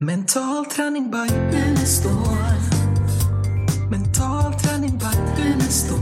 Mental 0.00 0.64
träning 0.66 1.10
by 1.10 1.34
Unestål. 1.68 2.12
Mental 3.90 4.52
träning 4.52 4.98
by 4.98 5.42
Unestål. 5.42 5.98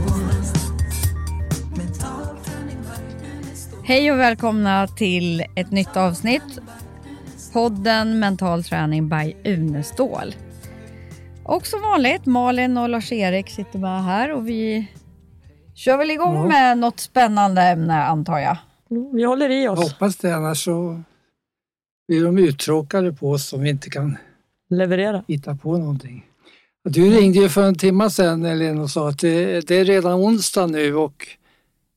Hej 3.83 4.11
och 4.11 4.19
välkomna 4.19 4.87
till 4.87 5.43
ett 5.55 5.71
nytt 5.71 5.97
avsnitt. 5.97 6.59
Podden 7.53 8.19
Mental 8.19 8.63
träning 8.63 9.09
by 9.09 9.33
Unestål. 9.45 10.35
Och 11.43 11.67
som 11.67 11.81
vanligt, 11.81 12.25
Malin 12.25 12.77
och 12.77 12.89
Lars-Erik 12.89 13.49
sitter 13.49 13.79
med 13.79 14.03
här 14.03 14.31
och 14.31 14.49
vi 14.49 14.91
kör 15.75 15.97
väl 15.97 16.11
igång 16.11 16.47
med 16.47 16.77
något 16.77 16.99
spännande 16.99 17.61
ämne 17.61 18.03
antar 18.03 18.39
jag. 18.39 18.57
Vi 19.13 19.23
håller 19.23 19.49
i 19.49 19.63
Jag 19.63 19.73
oss. 19.73 19.91
hoppas 19.91 20.15
det, 20.17 20.35
annars 20.35 20.63
så 20.63 21.01
blir 22.07 22.23
de 22.23 22.37
uttråkade 22.37 23.13
på 23.13 23.31
oss 23.31 23.53
om 23.53 23.61
vi 23.61 23.69
inte 23.69 23.89
kan 23.89 24.17
Leverera. 24.69 25.23
hitta 25.27 25.55
på 25.55 25.77
någonting. 25.77 26.25
Du 26.83 27.09
ringde 27.09 27.39
ju 27.39 27.49
för 27.49 27.63
en 27.63 27.75
timme 27.75 28.09
sedan 28.09 28.45
Elin 28.45 28.79
och 28.79 28.89
sa 28.89 29.09
att 29.09 29.19
det, 29.19 29.67
det 29.67 29.75
är 29.75 29.85
redan 29.85 30.13
onsdag 30.13 30.67
nu 30.67 30.95
och 30.95 31.27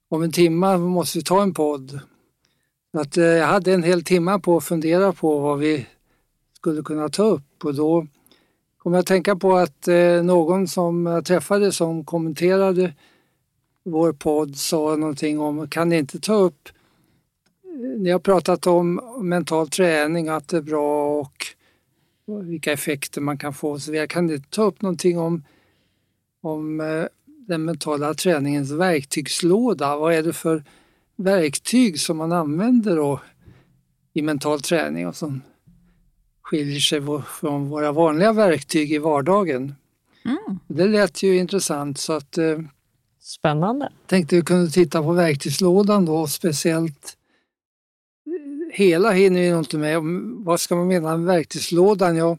om 0.09 0.23
en 0.23 0.33
timme 0.33 0.77
måste 0.79 1.19
vi 1.19 1.25
ta 1.25 1.43
en 1.43 1.55
podd. 1.55 2.01
Att, 2.93 3.17
eh, 3.17 3.25
jag 3.25 3.47
hade 3.47 3.75
en 3.75 3.83
hel 3.83 4.05
timme 4.05 4.39
på 4.39 4.57
att 4.57 4.65
fundera 4.65 5.13
på 5.13 5.39
vad 5.39 5.59
vi 5.59 5.87
skulle 6.57 6.83
kunna 6.83 7.09
ta 7.09 7.23
upp 7.23 7.65
och 7.65 7.75
då 7.75 8.07
kom 8.79 8.95
jag 8.95 9.01
att 9.01 9.07
tänka 9.07 9.37
på 9.37 9.57
att 9.57 9.89
eh, 9.89 10.23
någon 10.23 10.69
som 10.69 11.07
jag 11.07 11.25
träffade 11.25 11.73
som 11.73 12.05
kommenterade 12.05 12.95
vår 13.85 14.13
podd 14.13 14.57
sa 14.57 14.97
någonting 14.97 15.41
om, 15.41 15.69
kan 15.69 15.89
ni 15.89 15.99
inte 15.99 16.21
ta 16.21 16.35
upp 16.35 16.69
ni 17.79 18.11
har 18.11 18.19
pratat 18.19 18.67
om 18.67 19.01
mental 19.21 19.69
träning, 19.69 20.29
att 20.29 20.49
det 20.49 20.57
är 20.57 20.63
bra 20.63 21.21
och 21.21 21.47
vilka 22.27 22.73
effekter 22.73 23.21
man 23.21 23.39
kan 23.39 23.55
få 23.55 23.79
så 23.79 23.93
vidare. 23.93 24.07
Kan 24.07 24.27
ni 24.27 24.41
ta 24.41 24.63
upp 24.63 24.83
någonting 24.83 25.19
om, 25.19 25.45
om 26.41 26.81
eh, 26.81 27.05
den 27.27 27.65
mentala 27.65 28.15
träningens 28.15 28.71
verktygslåda? 28.71 29.97
Vad 29.97 30.15
är 30.15 30.23
det 30.23 30.33
för 30.33 30.65
verktyg 31.17 32.01
som 32.01 32.17
man 32.17 32.33
använder 32.33 32.97
då 32.97 33.21
i 34.13 34.23
mental 34.23 34.61
träning 34.61 35.07
och 35.09 35.17
som 35.17 35.41
skiljer 36.43 36.81
sig 36.81 37.03
från 37.41 37.69
våra 37.69 37.93
vanliga 37.93 38.33
verktyg 38.33 38.93
i 38.93 38.99
vardagen? 38.99 39.75
Mm. 40.25 40.59
Det 40.67 40.87
lät 40.87 41.23
ju 41.23 41.39
intressant 41.39 41.99
så 41.99 42.13
att 42.13 42.39
eh, 42.39 42.59
Spännande. 43.21 43.93
tänkte 44.07 44.37
vi 44.37 44.43
kunde 44.43 44.71
titta 44.71 45.03
på 45.03 45.13
verktygslådan 45.13 46.05
då, 46.05 46.27
speciellt 46.27 47.18
hela 48.79 49.11
hinner 49.11 49.41
vi 49.41 49.51
nog 49.51 49.61
inte 49.61 49.79
med. 49.79 50.03
Vad 50.45 50.61
ska 50.61 50.77
man 50.77 50.87
mena 50.87 51.17
med 51.17 51.27
verktygslådan? 51.27 52.17
Ja, 52.17 52.39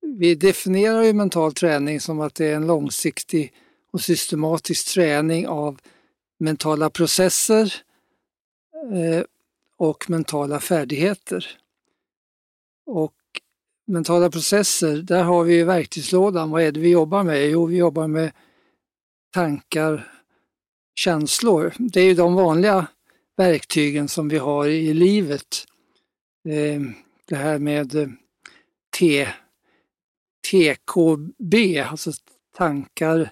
vi 0.00 0.34
definierar 0.34 1.02
ju 1.02 1.12
mental 1.12 1.52
träning 1.52 2.00
som 2.00 2.20
att 2.20 2.34
det 2.34 2.46
är 2.46 2.56
en 2.56 2.66
långsiktig 2.66 3.52
och 3.92 4.00
systematisk 4.00 4.94
träning 4.94 5.46
av 5.46 5.80
mentala 6.38 6.90
processer 6.90 7.74
eh, 8.92 9.24
och 9.76 10.10
mentala 10.10 10.60
färdigheter. 10.60 11.46
Och 12.86 13.14
mentala 13.86 14.30
processer, 14.30 14.96
där 14.96 15.22
har 15.22 15.44
vi 15.44 15.54
ju 15.54 15.64
verktygslådan. 15.64 16.50
Vad 16.50 16.62
är 16.62 16.72
det 16.72 16.80
vi 16.80 16.90
jobbar 16.90 17.22
med? 17.22 17.50
Jo, 17.50 17.66
vi 17.66 17.76
jobbar 17.76 18.06
med 18.06 18.32
tankar, 19.34 20.12
känslor. 20.94 21.74
Det 21.78 22.00
är 22.00 22.04
ju 22.04 22.14
de 22.14 22.34
vanliga 22.34 22.86
verktygen 23.36 24.08
som 24.08 24.28
vi 24.28 24.38
har 24.38 24.66
i 24.66 24.94
livet. 24.94 25.66
Eh, 26.48 26.80
Det 27.28 27.36
här 27.36 27.58
med 27.58 27.94
eh, 27.94 28.08
T, 28.98 29.28
TKB, 30.50 31.80
alltså 31.80 32.12
tankar, 32.56 33.30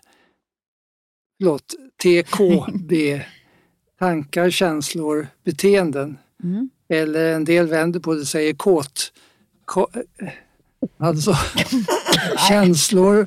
förlåt, 1.39 1.75
TKB, 2.03 3.23
tankar, 3.98 4.51
känslor, 4.51 5.27
beteenden. 5.45 6.19
Mm. 6.45 6.70
Eller 6.89 7.35
en 7.35 7.45
del 7.45 7.67
vänder 7.67 8.01
på 8.01 8.14
det 8.14 8.20
och 8.20 8.27
säger 8.29 8.55
kåt. 8.55 9.13
Ko, 9.64 9.87
eh, 10.19 10.29
alltså 10.98 11.35
känslor, 12.48 13.27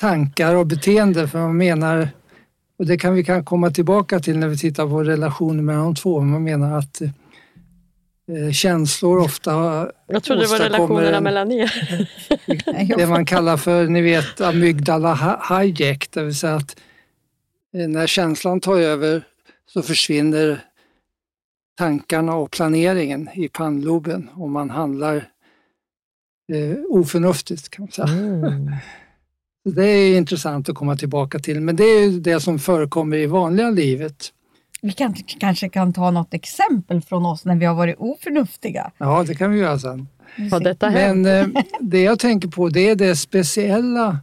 tankar 0.00 0.54
och 0.54 0.66
beteende 0.66 1.28
för 1.28 1.38
man 1.38 1.56
menar 1.56 2.08
och 2.78 2.86
det 2.86 2.96
kan 2.98 3.14
vi 3.14 3.24
kan 3.24 3.44
komma 3.44 3.70
tillbaka 3.70 4.20
till 4.20 4.38
när 4.38 4.48
vi 4.48 4.58
tittar 4.58 4.86
på 4.88 5.04
relationen 5.04 5.64
mellan 5.64 5.84
de 5.84 5.94
två. 5.94 6.20
Man 6.20 6.44
menar 6.44 6.78
att 6.78 7.00
eh, 7.00 8.52
känslor 8.52 9.18
ofta 9.18 9.52
Jag 10.06 10.22
trodde 10.22 10.42
det 10.42 10.48
var 10.48 10.58
relationerna 10.58 11.16
en- 11.16 11.24
mellan 11.24 11.52
er. 11.52 11.72
det 12.98 13.06
man 13.06 13.24
kallar 13.26 13.56
för, 13.56 13.86
ni 13.86 14.00
vet, 14.02 14.40
amygdala 14.40 15.14
hi- 15.14 15.62
hijack, 15.62 16.08
det 16.10 16.22
vill 16.22 16.34
säga 16.34 16.54
att 16.54 16.76
eh, 17.76 17.88
när 17.88 18.06
känslan 18.06 18.60
tar 18.60 18.76
över 18.78 19.22
så 19.66 19.82
försvinner 19.82 20.60
tankarna 21.78 22.34
och 22.34 22.50
planeringen 22.50 23.28
i 23.34 23.48
pannloben 23.48 24.30
och 24.34 24.50
man 24.50 24.70
handlar 24.70 25.16
eh, 26.52 26.76
oförnuftigt 26.88 27.68
kan 27.68 27.82
man 27.82 27.92
säga. 27.92 28.08
Mm. 28.08 28.72
Det 29.74 29.86
är 29.86 30.16
intressant 30.16 30.68
att 30.68 30.74
komma 30.74 30.96
tillbaka 30.96 31.38
till, 31.38 31.60
men 31.60 31.76
det 31.76 31.84
är 31.84 32.00
ju 32.00 32.20
det 32.20 32.40
som 32.40 32.58
förekommer 32.58 33.16
i 33.16 33.26
vanliga 33.26 33.70
livet. 33.70 34.32
Vi 34.82 34.92
kan, 34.92 35.14
kanske 35.14 35.68
kan 35.68 35.92
ta 35.92 36.10
något 36.10 36.34
exempel 36.34 37.02
från 37.02 37.26
oss 37.26 37.44
när 37.44 37.56
vi 37.56 37.66
har 37.66 37.74
varit 37.74 37.96
oförnuftiga. 37.98 38.92
Ja, 38.98 39.24
det 39.26 39.34
kan 39.34 39.50
vi 39.50 39.58
göra 39.58 39.78
sen. 39.78 40.08
Har 40.50 40.60
detta 40.60 40.88
hänt? 40.88 41.26
Men 41.26 41.54
eh, 41.56 41.62
det 41.80 42.02
jag 42.02 42.18
tänker 42.18 42.48
på 42.48 42.68
det 42.68 42.88
är 42.88 42.96
det 42.96 43.16
speciella 43.16 44.18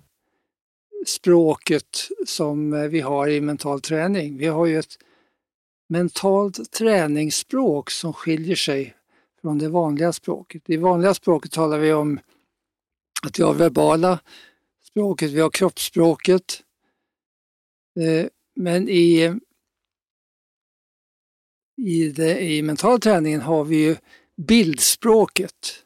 språket 1.08 2.08
som 2.25 2.74
eh, 2.74 2.81
vi 2.81 3.02
har 3.02 3.28
i 3.28 3.42
mental 3.42 3.81
träning. 3.81 4.38
Vi 4.38 4.48
har 4.48 4.66
ju 4.66 4.80
ett 4.80 4.98
mentalt 5.90 6.72
träningsspråk 6.72 7.92
som 7.92 8.14
skiljer 8.14 8.56
sig 8.56 8.94
från 9.42 9.58
det 9.58 9.70
vanliga 9.70 10.14
språket. 10.14 10.70
I 10.70 10.78
vanliga 10.78 11.14
språket 11.14 11.52
talar 11.52 11.78
vi 11.78 11.94
om 11.94 12.20
att 13.24 13.40
vi 13.40 13.44
har 13.44 13.54
verbala 13.54 14.20
språket, 14.94 15.31
vi 15.31 15.40
har 15.40 15.50
kroppsspråket. 15.50 16.64
Eh, 18.00 18.28
men 18.56 18.90
i, 18.90 19.34
i, 21.81 22.09
det, 22.09 22.44
i 22.44 22.62
mental 22.62 23.00
träningen 23.00 23.42
har 23.42 23.64
vi 23.64 23.76
ju 23.76 23.96
bildspråket. 24.38 25.84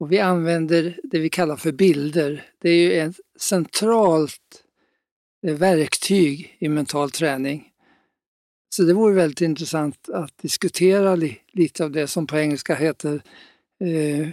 Och 0.00 0.12
vi 0.12 0.18
använder 0.18 1.00
det 1.02 1.18
vi 1.18 1.28
kallar 1.28 1.56
för 1.56 1.72
bilder. 1.72 2.46
Det 2.58 2.70
är 2.70 2.76
ju 2.76 2.92
ett 2.92 3.16
centralt 3.38 4.64
eh, 5.46 5.54
verktyg 5.54 6.56
i 6.58 6.68
mental 6.68 7.10
träning. 7.10 7.68
Så 8.70 8.82
det 8.82 8.94
vore 8.94 9.14
väldigt 9.14 9.40
intressant 9.40 10.08
att 10.08 10.38
diskutera 10.38 11.14
li, 11.14 11.40
lite 11.52 11.84
av 11.84 11.90
det 11.90 12.06
som 12.06 12.26
på 12.26 12.38
engelska 12.38 12.74
heter 12.74 13.22
eh, 13.84 14.28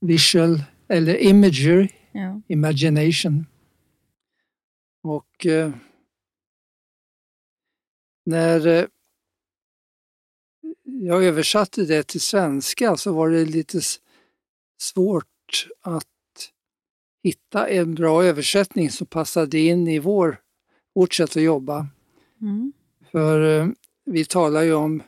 visual 0.00 0.62
eller 0.88 1.16
imagery, 1.16 1.88
Ja. 2.12 2.40
imagination. 2.48 3.46
Och 5.02 5.46
eh, 5.46 5.72
när 8.24 8.66
eh, 8.66 8.86
jag 10.84 11.24
översatte 11.24 11.84
det 11.84 12.02
till 12.02 12.20
svenska 12.20 12.96
så 12.96 13.12
var 13.12 13.30
det 13.30 13.44
lite 13.44 13.80
svårt 14.80 15.68
att 15.80 16.04
hitta 17.22 17.68
en 17.68 17.94
bra 17.94 18.24
översättning 18.24 18.90
som 18.90 19.06
passade 19.06 19.58
in 19.58 19.88
i 19.88 19.98
vår, 19.98 20.40
vårt 20.94 21.14
sätt 21.14 21.36
att 21.36 21.42
jobba. 21.42 21.86
Mm. 22.40 22.72
För 23.10 23.60
eh, 23.60 23.68
vi 24.04 24.24
talar 24.24 24.62
ju 24.62 24.74
om 24.74 25.02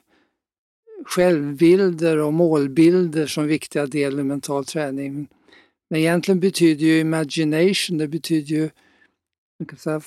självbilder 1.05 2.19
och 2.19 2.33
målbilder 2.33 3.27
som 3.27 3.47
viktiga 3.47 3.87
delar 3.87 4.21
i 4.21 4.25
mental 4.25 4.65
träning. 4.65 5.29
Men 5.91 6.01
egentligen 6.01 6.41
betyder 6.41 6.87
ju 6.87 7.01
imagination, 7.01 7.99
det 7.99 8.09
betyder 8.09 8.57
ju, 8.57 8.71
man 9.59 9.67
kan 9.67 9.79
säga, 9.79 10.01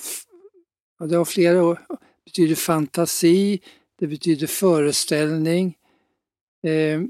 ja, 0.98 1.06
det 1.06 1.16
har 1.16 1.24
flera 1.24 1.64
ord, 1.64 1.78
betyder 2.24 2.54
fantasi, 2.54 3.60
det 3.98 4.06
betyder 4.06 4.46
föreställning. 4.46 5.76
Eh, 6.62 7.02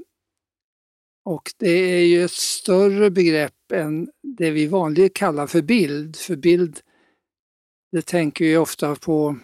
och 1.25 1.51
det 1.57 1.69
är 1.69 2.05
ju 2.05 2.25
ett 2.25 2.31
större 2.31 3.11
begrepp 3.11 3.71
än 3.73 4.09
det 4.21 4.51
vi 4.51 4.67
vanligen 4.67 5.09
kallar 5.09 5.47
för 5.47 5.61
bild. 5.61 6.15
För 6.15 6.35
bild, 6.35 6.79
det 7.91 8.01
tänker 8.01 8.45
ju 8.45 8.57
ofta 8.57 8.95
på 8.95 9.37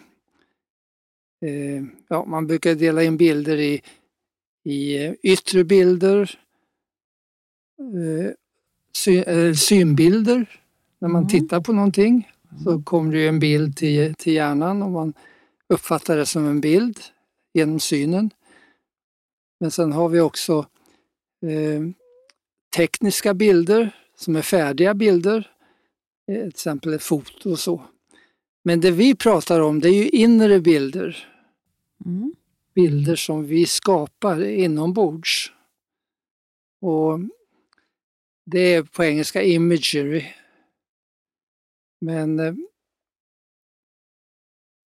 Eh, 1.42 1.82
ja, 2.08 2.24
man 2.24 2.46
brukar 2.46 2.74
dela 2.74 3.02
in 3.02 3.16
bilder 3.16 3.56
i, 3.56 3.82
i 4.64 5.04
eh, 5.04 5.14
yttre 5.22 5.64
bilder, 5.64 6.40
eh, 7.78 8.30
synbilder. 9.56 10.58
När 10.98 11.08
man 11.08 11.22
Mm. 11.22 11.28
tittar 11.28 11.60
på 11.60 11.72
någonting 11.72 12.30
så 12.64 12.82
kommer 12.82 13.12
det 13.12 13.18
ju 13.18 13.28
en 13.28 13.38
bild 13.38 13.76
till, 13.76 14.14
till 14.14 14.32
hjärnan 14.32 14.82
och 14.82 14.90
man 14.90 15.12
uppfattar 15.68 16.16
det 16.16 16.26
som 16.26 16.46
en 16.46 16.60
bild 16.60 17.00
genom 17.54 17.80
synen. 17.80 18.30
Men 19.60 19.70
sen 19.70 19.92
har 19.92 20.08
vi 20.08 20.20
också 20.20 20.66
eh, 21.46 21.82
tekniska 22.76 23.34
bilder 23.34 23.90
som 24.16 24.36
är 24.36 24.42
färdiga 24.42 24.94
bilder, 24.94 25.50
eh, 26.28 26.38
till 26.38 26.48
exempel 26.48 26.92
ett 26.94 27.02
foto 27.02 27.50
och 27.50 27.58
så. 27.58 27.82
Men 28.64 28.80
det 28.80 28.90
vi 28.90 29.14
pratar 29.14 29.60
om 29.60 29.80
det 29.80 29.88
är 29.88 30.02
ju 30.02 30.08
inre 30.08 30.60
bilder. 30.60 31.28
Mm. 32.04 32.34
Bilder 32.74 33.16
som 33.16 33.46
vi 33.46 33.66
skapar 33.66 34.44
inombords. 34.44 35.52
Och 36.80 37.18
det 38.52 38.74
är 38.74 38.82
på 38.82 39.04
engelska 39.04 39.42
imagery. 39.42 40.24
Men 42.00 42.38
eh, 42.38 42.46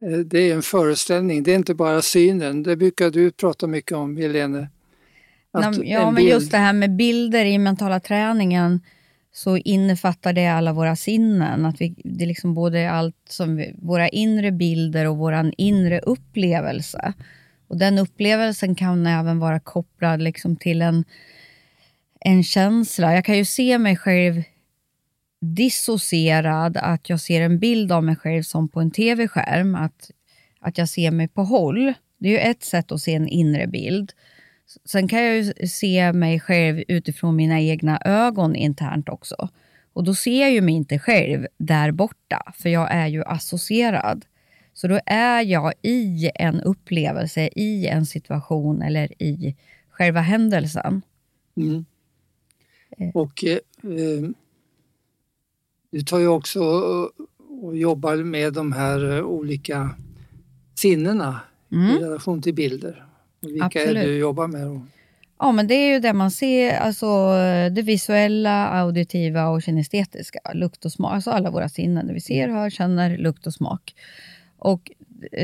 eh, 0.05 0.19
det 0.19 0.39
är 0.39 0.55
en 0.55 0.63
föreställning, 0.63 1.43
det 1.43 1.53
är 1.53 1.57
inte 1.57 1.75
bara 1.75 2.03
synen. 2.03 2.63
Det 2.63 2.77
brukar 2.77 3.11
du 3.11 3.31
prata 3.31 3.67
mycket 3.67 3.93
om, 3.93 4.17
Helene. 4.17 4.69
Att 5.53 5.87
ja, 5.87 6.11
men 6.11 6.25
just 6.25 6.51
det 6.51 6.59
här 6.59 6.73
med 6.73 6.97
bilder 6.97 7.45
i 7.45 7.59
mentala 7.59 8.01
träningen 8.01 8.81
så 9.33 9.57
innefattar 9.57 10.33
det 10.33 10.47
alla 10.47 10.73
våra 10.73 10.97
sinnen. 10.97 11.67
Att 11.67 11.81
vi, 11.81 11.95
det 12.05 12.25
är 12.25 12.29
liksom 12.29 12.55
både 12.55 12.91
allt 12.91 13.17
som 13.29 13.57
vi, 13.57 13.75
våra 13.79 14.09
inre 14.09 14.53
bilder 14.53 15.09
och 15.09 15.17
vår 15.17 15.53
inre 15.57 16.01
upplevelse. 16.01 17.13
Och 17.69 17.79
Den 17.79 17.99
upplevelsen 17.99 18.75
kan 18.75 19.07
även 19.07 19.39
vara 19.39 19.61
kopplad 19.61 20.23
liksom 20.23 20.57
till 20.57 20.83
en, 20.83 21.05
en 22.27 22.43
känsla. 22.43 23.15
Jag 23.15 23.25
kan 23.25 23.37
ju 23.37 23.45
se 23.45 23.79
mig 23.79 23.97
själv 23.97 24.43
dissocierad, 25.41 26.77
att 26.77 27.11
jag 27.11 27.21
ser 27.21 27.41
en 27.41 27.59
bild 27.59 27.93
av 27.93 28.05
mig 28.05 28.17
själv 28.17 28.43
som 28.43 28.69
på 28.69 28.81
en 28.81 28.91
tv-skärm. 28.91 29.75
Att, 29.75 30.11
att 30.61 30.79
jag 30.79 30.89
ser 30.89 31.11
mig 31.11 31.29
på 31.29 31.43
håll. 31.45 31.93
Det 32.19 32.29
är 32.29 32.33
ju 32.33 32.39
ett 32.39 32.65
sätt 32.65 32.93
att 32.93 33.01
se 33.01 33.15
en 33.15 33.29
inre 33.29 33.67
bild. 33.67 34.13
Sen 34.85 35.09
kan 35.09 35.25
jag 35.25 35.37
ju 35.37 35.69
se 35.69 36.13
mig 36.13 36.41
själv 36.41 36.83
utifrån 36.89 37.37
mina 37.37 37.61
egna 37.61 38.01
ögon 38.05 38.57
internt 38.57 39.09
också. 39.09 39.49
Och 39.93 40.05
då 40.05 40.15
ser 40.15 40.41
jag 40.41 40.53
ju 40.53 40.61
mig 40.61 40.75
inte 40.75 40.99
själv 40.99 41.47
där 41.59 41.91
borta, 41.91 42.53
för 42.55 42.69
jag 42.69 42.95
är 42.95 43.07
ju 43.07 43.25
associerad. 43.25 44.25
Så 44.75 44.89
då 44.89 45.01
är 45.07 45.43
jag 45.43 45.73
i 45.83 46.31
en 46.35 46.61
upplevelse, 46.61 47.49
i 47.53 47.87
en 47.87 48.07
situation 48.07 48.83
eller 48.83 49.23
i 49.23 49.57
själva 49.91 50.21
händelsen. 50.21 51.03
Mm. 51.57 51.85
Och 53.15 53.45
eh, 53.45 53.59
eh 53.83 54.31
du 55.91 56.03
tar 56.03 56.19
ju 56.19 56.29
också 56.29 56.61
och 57.63 57.77
jobbar 57.77 58.17
med 58.17 58.53
de 58.53 58.73
här 58.73 59.23
olika 59.23 59.91
sinnena 60.75 61.41
mm. 61.73 61.97
i 61.97 61.99
relation 61.99 62.43
till 62.43 62.55
bilder. 62.55 63.07
Vilka 63.41 63.65
Absolut. 63.65 63.89
är 63.89 63.95
det 63.95 64.03
du 64.03 64.19
jobbar 64.19 64.47
med? 64.47 64.81
Ja, 65.39 65.53
men 65.53 65.67
det 65.67 65.75
är 65.75 65.93
ju 65.95 66.01
det 66.01 66.13
man 66.13 66.31
ser, 66.31 66.77
alltså 66.77 67.33
det 67.71 67.83
visuella, 67.83 68.69
auditiva 68.69 69.49
och 69.49 69.63
kinestetiska. 69.63 70.39
Lukt 70.55 70.85
och 70.85 70.93
smak, 70.93 71.13
alltså 71.13 71.31
alla 71.31 71.51
våra 71.51 71.69
sinnen. 71.69 72.07
Det 72.07 72.13
vi 72.13 72.21
ser, 72.21 72.49
hör, 72.49 72.71
känner, 72.71 73.19
lukt 73.19 73.47
och 73.47 73.55
smak. 73.55 73.95
Och 74.59 74.91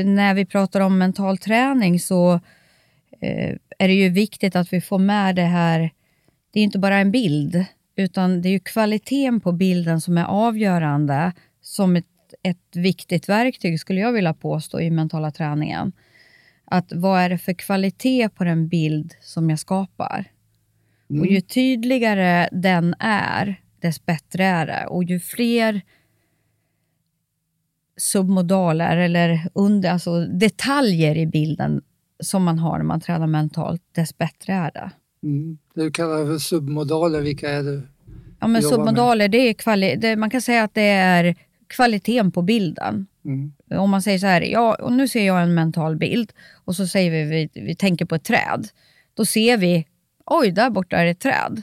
när 0.05 0.33
vi 0.33 0.45
pratar 0.45 0.79
om 0.79 0.97
mental 0.97 1.37
träning 1.37 1.99
så 1.99 2.33
eh, 3.19 3.55
är 3.77 3.87
det 3.87 3.93
ju 3.93 4.09
viktigt 4.09 4.55
att 4.55 4.73
vi 4.73 4.81
får 4.81 4.99
med 4.99 5.35
det 5.35 5.41
här, 5.41 5.91
det 6.53 6.59
är 6.59 6.63
inte 6.63 6.79
bara 6.79 6.97
en 6.97 7.11
bild, 7.11 7.65
utan 7.95 8.41
det 8.41 8.49
är 8.49 8.59
kvaliteten 8.59 9.39
på 9.39 9.51
bilden 9.51 10.01
som 10.01 10.17
är 10.17 10.25
avgörande 10.25 11.33
som 11.61 11.95
ett, 11.95 12.05
ett 12.43 12.75
viktigt 12.75 13.29
verktyg, 13.29 13.79
skulle 13.79 13.99
jag 13.99 14.11
vilja 14.11 14.33
påstå, 14.33 14.81
i 14.81 14.89
mentala 14.89 15.31
träningen 15.31 15.91
att 16.65 16.93
vad 16.93 17.19
är 17.19 17.29
det 17.29 17.37
för 17.37 17.53
kvalitet 17.53 18.29
på 18.29 18.43
den 18.43 18.67
bild 18.67 19.15
som 19.21 19.49
jag 19.49 19.59
skapar? 19.59 20.25
Mm. 21.09 21.21
Och 21.21 21.27
ju 21.27 21.41
tydligare 21.41 22.49
den 22.51 22.95
är, 22.99 23.61
dess 23.79 24.05
bättre 24.05 24.45
är 24.45 24.65
det. 24.65 24.85
Och 24.87 25.03
ju 25.03 25.19
fler 25.19 25.81
submodaler 27.97 28.97
eller 28.97 29.49
under, 29.53 29.89
alltså 29.89 30.25
detaljer 30.25 31.17
i 31.17 31.25
bilden 31.25 31.81
som 32.19 32.43
man 32.43 32.59
har 32.59 32.77
när 32.77 32.85
man 32.85 33.01
tränar 33.01 33.27
mentalt, 33.27 33.81
dess 33.91 34.17
bättre 34.17 34.53
är 34.53 34.71
det. 34.71 34.91
Mm. 35.23 35.57
Det 35.73 35.83
du 35.83 35.91
kallar 35.91 36.25
för 36.25 36.37
submodaler, 36.37 37.21
vilka 37.21 37.49
är 37.49 37.63
det? 37.63 37.81
Ja, 38.39 38.47
men 38.47 38.63
submodaler, 38.63 39.27
det 39.27 39.37
är 39.37 39.53
kvali 39.53 39.95
det, 39.95 40.15
man 40.15 40.29
kan 40.29 40.41
säga 40.41 40.63
att 40.63 40.73
det 40.73 40.81
är 40.81 41.35
kvaliteten 41.67 42.31
på 42.31 42.41
bilden. 42.41 43.07
Mm. 43.25 43.53
Om 43.69 43.89
man 43.89 44.01
säger 44.01 44.19
så 44.19 44.27
här, 44.27 44.41
ja, 44.41 44.75
och 44.75 44.93
nu 44.93 45.07
ser 45.07 45.25
jag 45.27 45.43
en 45.43 45.53
mental 45.53 45.95
bild 45.95 46.31
och 46.65 46.75
så 46.75 46.87
säger 46.87 47.11
vi, 47.11 47.49
vi, 47.53 47.61
vi 47.61 47.75
tänker 47.75 48.05
på 48.05 48.15
ett 48.15 48.23
träd. 48.23 48.67
Då 49.13 49.25
ser 49.25 49.57
vi, 49.57 49.85
oj, 50.25 50.51
där 50.51 50.69
borta 50.69 50.97
är 50.97 51.05
ett 51.05 51.19
träd. 51.19 51.61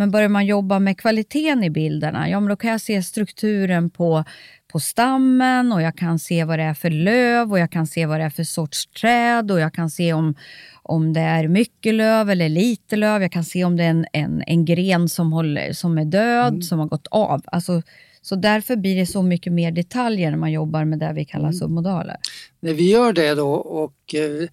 Men 0.00 0.10
börjar 0.10 0.28
man 0.28 0.46
jobba 0.46 0.78
med 0.78 0.98
kvaliteten 0.98 1.64
i 1.64 1.70
bilderna, 1.70 2.28
ja 2.28 2.40
men 2.40 2.48
då 2.48 2.56
kan 2.56 2.70
jag 2.70 2.80
se 2.80 3.02
strukturen 3.02 3.90
på, 3.90 4.24
på 4.72 4.80
stammen 4.80 5.72
och 5.72 5.82
jag 5.82 5.96
kan 5.96 6.18
se 6.18 6.44
vad 6.44 6.58
det 6.58 6.62
är 6.62 6.74
för 6.74 6.90
löv 6.90 7.52
och 7.52 7.58
jag 7.58 7.70
kan 7.70 7.86
se 7.86 8.06
vad 8.06 8.20
det 8.20 8.24
är 8.24 8.30
för 8.30 8.44
sorts 8.44 8.86
träd 8.86 9.50
och 9.50 9.60
jag 9.60 9.74
kan 9.74 9.90
se 9.90 10.12
om, 10.12 10.34
om 10.82 11.12
det 11.12 11.20
är 11.20 11.48
mycket 11.48 11.94
löv 11.94 12.30
eller 12.30 12.48
lite 12.48 12.96
löv. 12.96 13.22
Jag 13.22 13.32
kan 13.32 13.44
se 13.44 13.64
om 13.64 13.76
det 13.76 13.84
är 13.84 13.90
en, 13.90 14.06
en, 14.12 14.42
en 14.46 14.64
gren 14.64 15.08
som, 15.08 15.32
håller, 15.32 15.72
som 15.72 15.98
är 15.98 16.04
död, 16.04 16.48
mm. 16.48 16.62
som 16.62 16.78
har 16.78 16.86
gått 16.86 17.06
av. 17.10 17.42
Alltså, 17.44 17.82
så 18.22 18.36
därför 18.36 18.76
blir 18.76 18.96
det 18.96 19.06
så 19.06 19.22
mycket 19.22 19.52
mer 19.52 19.72
detaljer 19.72 20.30
när 20.30 20.38
man 20.38 20.52
jobbar 20.52 20.84
med 20.84 20.98
det 20.98 21.12
vi 21.12 21.24
kallar 21.24 21.48
mm. 21.48 21.58
submodaler. 21.58 22.16
När 22.60 22.74
vi 22.74 22.90
gör 22.90 23.12
det 23.12 23.34
då 23.34 23.52
och 23.52 24.14
eh, 24.14 24.48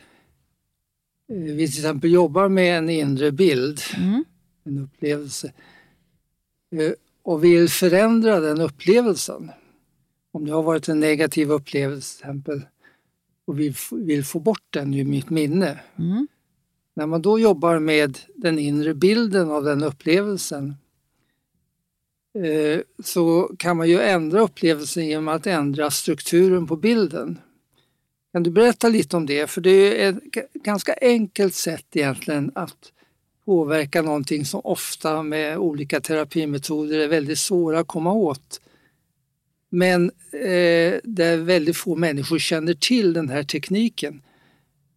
vi 1.28 1.68
till 1.68 1.80
exempel 1.80 2.12
jobbar 2.12 2.50
med 2.50 2.78
en 2.78 2.90
inre 2.90 3.32
bild, 3.32 3.80
mm. 3.98 4.26
En 4.68 4.78
upplevelse, 4.78 5.54
eh, 6.72 6.92
och 7.24 7.44
vill 7.44 7.70
förändra 7.70 8.40
den 8.40 8.62
upplevelsen. 8.62 9.52
Om 10.32 10.46
det 10.46 10.52
har 10.52 10.64
varit 10.64 10.88
en 10.88 11.00
negativ 11.00 11.52
upplevelse 11.52 12.18
till 12.18 12.30
exempel 12.30 12.62
och 13.46 13.60
vi 13.60 13.76
vill 13.92 14.26
få 14.26 14.40
bort 14.40 14.66
den 14.70 14.94
ur 14.94 15.06
mitt 15.06 15.30
minne. 15.30 15.80
Mm. 16.00 16.28
När 16.94 17.06
man 17.06 17.22
då 17.22 17.40
jobbar 17.40 17.80
med 17.80 18.20
den 18.36 18.60
inre 18.60 18.94
bilden 18.94 19.52
av 19.52 19.64
den 19.64 19.84
upplevelsen 19.84 20.76
Eh, 22.44 22.82
så 23.04 23.52
kan 23.60 23.78
man 23.78 23.90
ju 23.90 24.00
ändra 24.00 24.40
upplevelsen 24.40 25.06
genom 25.06 25.28
att 25.28 25.48
ändra 25.48 25.92
strukturen 25.92 26.68
på 26.68 26.76
bilden. 26.76 27.40
Kan 28.32 28.44
du 28.44 28.52
berätta 28.52 28.90
lite 28.90 29.18
om 29.18 29.26
det? 29.26 29.48
För 29.48 29.62
det 29.62 30.04
är 30.04 30.10
ett 30.10 30.54
ganska 30.54 30.96
enkelt 31.02 31.56
sätt 31.56 31.86
egentligen 31.94 32.52
att 32.56 32.92
påverka 33.48 34.02
någonting 34.02 34.46
som 34.46 34.62
ofta 34.64 35.24
med 35.24 35.58
olika 35.58 36.02
terapimetoder 36.02 37.00
är 37.00 37.08
väldigt 37.08 37.40
svåra 37.40 37.80
att 37.80 37.88
komma 37.88 38.14
åt. 38.14 38.62
Men 39.70 40.12
eh, 40.32 41.00
där 41.04 41.38
väldigt 41.38 41.78
få 41.78 41.96
människor 41.96 42.40
känner 42.40 42.74
till 42.74 43.14
den 43.14 43.30
här 43.30 43.44
tekniken. 43.44 44.22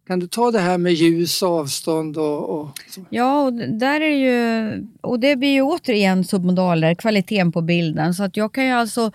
Kan 0.07 0.19
du 0.19 0.27
ta 0.27 0.51
det 0.51 0.59
här 0.59 0.77
med 0.77 0.93
ljus, 0.93 1.43
avstånd 1.43 2.17
och, 2.17 2.59
och? 2.59 2.69
Ja, 3.09 3.41
och 3.43 3.53
där 3.53 4.01
är 4.01 4.15
ju, 4.15 4.87
och 5.01 5.19
det 5.19 5.35
blir 5.35 5.53
ju 5.53 5.61
återigen 5.61 6.23
submodaler, 6.23 6.95
kvaliteten 6.95 7.51
på 7.51 7.61
bilden. 7.61 8.13
Så 8.13 8.23
att 8.23 8.37
jag 8.37 8.53
kan 8.53 8.65
ju 8.65 8.71
alltså, 8.71 9.11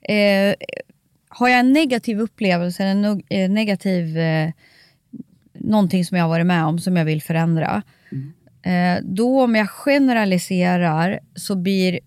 eh, 0.00 0.54
har 1.28 1.48
jag 1.48 1.60
en 1.60 1.72
negativ 1.72 2.20
upplevelse, 2.20 2.84
en 2.84 3.22
eh, 3.28 3.50
negativ, 3.50 4.18
eh, 4.18 4.50
någonting 5.52 6.04
som 6.04 6.16
jag 6.16 6.28
varit 6.28 6.46
med 6.46 6.64
om 6.64 6.78
som 6.78 6.96
jag 6.96 7.04
vill 7.04 7.22
förändra. 7.22 7.82
Mm. 8.12 8.32
Eh, 8.68 8.98
då 9.02 9.42
om 9.42 9.54
jag 9.54 9.68
generaliserar 9.70 11.20
så 11.34 11.56
blir, 11.56 12.00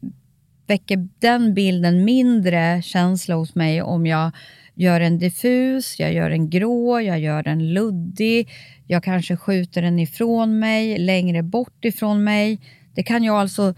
väcker 0.68 1.08
den 1.20 1.54
bilden 1.54 2.06
mindre 2.06 2.82
känsla 2.82 3.36
hos 3.36 3.56
mig 3.56 3.82
om 3.82 4.06
jag 4.06 4.32
gör 4.76 5.02
en 5.02 5.20
diffus, 5.20 6.00
jag 6.00 6.14
gör 6.14 6.32
en 6.32 6.50
grå, 6.50 7.02
jag 7.02 7.20
gör 7.20 7.48
en 7.48 7.74
luddig, 7.74 8.50
jag 8.88 9.04
kanske 9.04 9.38
skjuter 9.38 9.82
den 9.82 10.00
ifrån 10.00 10.60
mig, 10.60 10.98
längre 10.98 11.44
bort 11.44 11.86
ifrån 11.86 12.24
mig. 12.24 12.60
Det 12.96 13.04
kan 13.04 13.24
jag 13.24 13.36
alltså 13.36 13.74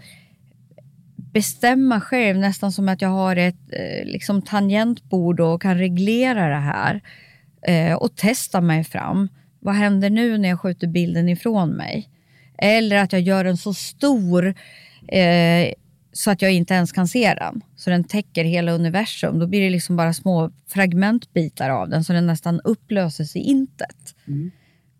bestämma 1.16 2.00
själv, 2.00 2.38
nästan 2.38 2.72
som 2.72 2.88
att 2.88 3.02
jag 3.02 3.08
har 3.08 3.36
ett 3.36 3.72
eh, 3.72 4.04
liksom, 4.04 4.42
tangentbord 4.42 5.40
och 5.40 5.62
kan 5.62 5.78
reglera 5.78 6.48
det 6.48 6.72
här 6.72 7.00
eh, 7.62 7.94
och 7.94 8.16
testa 8.16 8.60
mig 8.60 8.84
fram. 8.84 9.28
Vad 9.60 9.74
händer 9.74 10.10
nu 10.10 10.38
när 10.38 10.48
jag 10.48 10.60
skjuter 10.60 10.86
bilden 10.86 11.28
ifrån 11.28 11.70
mig? 11.70 12.08
Eller 12.58 12.96
att 12.96 13.12
jag 13.12 13.22
gör 13.22 13.44
en 13.44 13.56
så 13.56 13.74
stor 13.74 14.54
eh, 15.08 15.72
så 16.12 16.30
att 16.30 16.42
jag 16.42 16.52
inte 16.52 16.74
ens 16.74 16.92
kan 16.92 17.08
se 17.08 17.34
den. 17.34 17.62
Så 17.76 17.90
den 17.90 18.04
täcker 18.04 18.44
hela 18.44 18.72
universum. 18.72 19.38
Då 19.38 19.46
blir 19.46 19.60
det 19.60 19.70
liksom 19.70 19.96
bara 19.96 20.12
små 20.12 20.50
fragmentbitar 20.68 21.70
av 21.70 21.88
den 21.88 22.04
så 22.04 22.12
den 22.12 22.26
nästan 22.26 22.60
upplöses 22.64 23.36
i 23.36 23.38
intet. 23.38 24.14
Mm. 24.26 24.50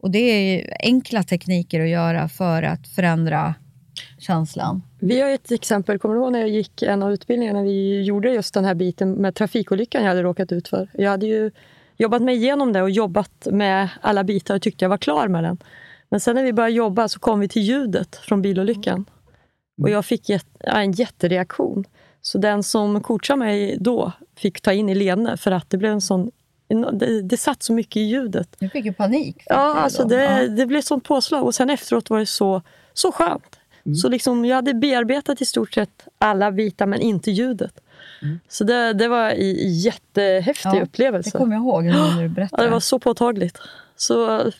Och 0.00 0.10
det 0.10 0.18
är 0.18 0.76
enkla 0.80 1.22
tekniker 1.22 1.80
att 1.80 1.88
göra 1.88 2.28
för 2.28 2.62
att 2.62 2.88
förändra 2.88 3.54
känslan. 4.18 4.82
Vi 4.98 5.20
har 5.20 5.30
ett 5.30 5.52
exempel. 5.52 5.98
Kommer 5.98 6.14
du 6.14 6.20
ihåg 6.20 6.32
när 6.32 6.40
jag 6.40 6.48
gick 6.48 6.82
en 6.82 7.02
av 7.02 7.12
utbildningarna 7.12 7.62
vi 7.62 8.02
gjorde 8.02 8.30
just 8.30 8.54
den 8.54 8.64
här 8.64 8.74
biten 8.74 9.12
med 9.12 9.34
trafikolyckan 9.34 10.02
jag 10.02 10.08
hade 10.08 10.22
råkat 10.22 10.52
ut 10.52 10.68
för? 10.68 10.88
Jag 10.92 11.10
hade 11.10 11.26
ju 11.26 11.50
jobbat 11.96 12.22
mig 12.22 12.36
igenom 12.36 12.72
det 12.72 12.82
och 12.82 12.90
jobbat 12.90 13.46
med 13.50 13.88
alla 14.00 14.24
bitar 14.24 14.54
och 14.54 14.62
tyckte 14.62 14.84
jag 14.84 14.90
var 14.90 14.98
klar 14.98 15.28
med 15.28 15.44
den. 15.44 15.58
Men 16.14 16.20
sen 16.20 16.34
när 16.36 16.42
vi 16.44 16.52
började 16.52 16.72
jobba 16.74 17.08
så 17.08 17.18
kom 17.20 17.40
vi 17.40 17.48
till 17.48 17.62
ljudet 17.62 18.16
från 18.16 18.42
bilolyckan. 18.42 19.04
Och 19.82 19.90
jag 19.90 20.04
fick 20.04 20.28
ja, 20.30 20.38
en 20.60 20.92
jättereaktion. 20.92 21.84
Så 22.22 22.38
den 22.38 22.62
som 22.62 23.00
coachade 23.02 23.38
mig 23.38 23.76
då 23.80 24.12
fick 24.36 24.60
ta 24.60 24.72
in 24.72 24.88
Helene 24.88 25.36
för 25.36 25.50
att 25.50 25.70
det 25.70 25.76
blev 25.76 25.92
en 25.92 26.00
sån... 26.00 26.30
Det, 26.92 27.22
det 27.22 27.36
satt 27.36 27.62
så 27.62 27.72
mycket 27.72 27.96
i 27.96 28.00
ljudet. 28.00 28.48
Du 28.58 28.68
fick 28.68 28.84
ju 28.84 28.92
panik. 28.92 29.34
fick 29.36 29.46
Ja, 29.46 29.74
alltså 29.74 30.04
det, 30.04 30.22
Ja. 30.22 30.48
det 30.48 30.66
blev 30.66 30.78
ett 30.78 30.84
sånt 30.84 31.04
påslag. 31.04 31.44
Och 31.44 31.54
sen 31.54 31.70
efteråt 31.70 32.10
var 32.10 32.18
det 32.18 32.26
så, 32.26 32.62
så 32.92 33.12
skönt. 33.12 33.58
Mm. 33.86 33.96
Så 33.96 34.08
liksom, 34.08 34.44
jag 34.44 34.56
hade 34.56 34.74
bearbetat 34.74 35.40
i 35.40 35.44
stort 35.44 35.72
sett 35.74 36.06
alla 36.18 36.52
bitar, 36.52 36.86
men 36.86 37.00
inte 37.00 37.30
ljudet. 37.30 37.80
Så 38.48 38.64
det, 38.64 38.92
det 38.92 39.08
var 39.08 39.30
en 39.30 39.74
jättehäftig 39.78 40.68
Ja, 40.70 40.74
Det 40.74 40.82
upplevelse. 40.82 41.38
kommer 41.38 41.54
jag 41.56 41.62
ihåg 41.62 41.84
när 41.84 42.16
du 42.16 42.22
Ja, 42.22 42.28
berättade. 42.28 42.62
det 42.64 42.70
var 42.70 42.80
så 42.80 42.98
påtagligt. 42.98 43.58
Så 43.96 44.50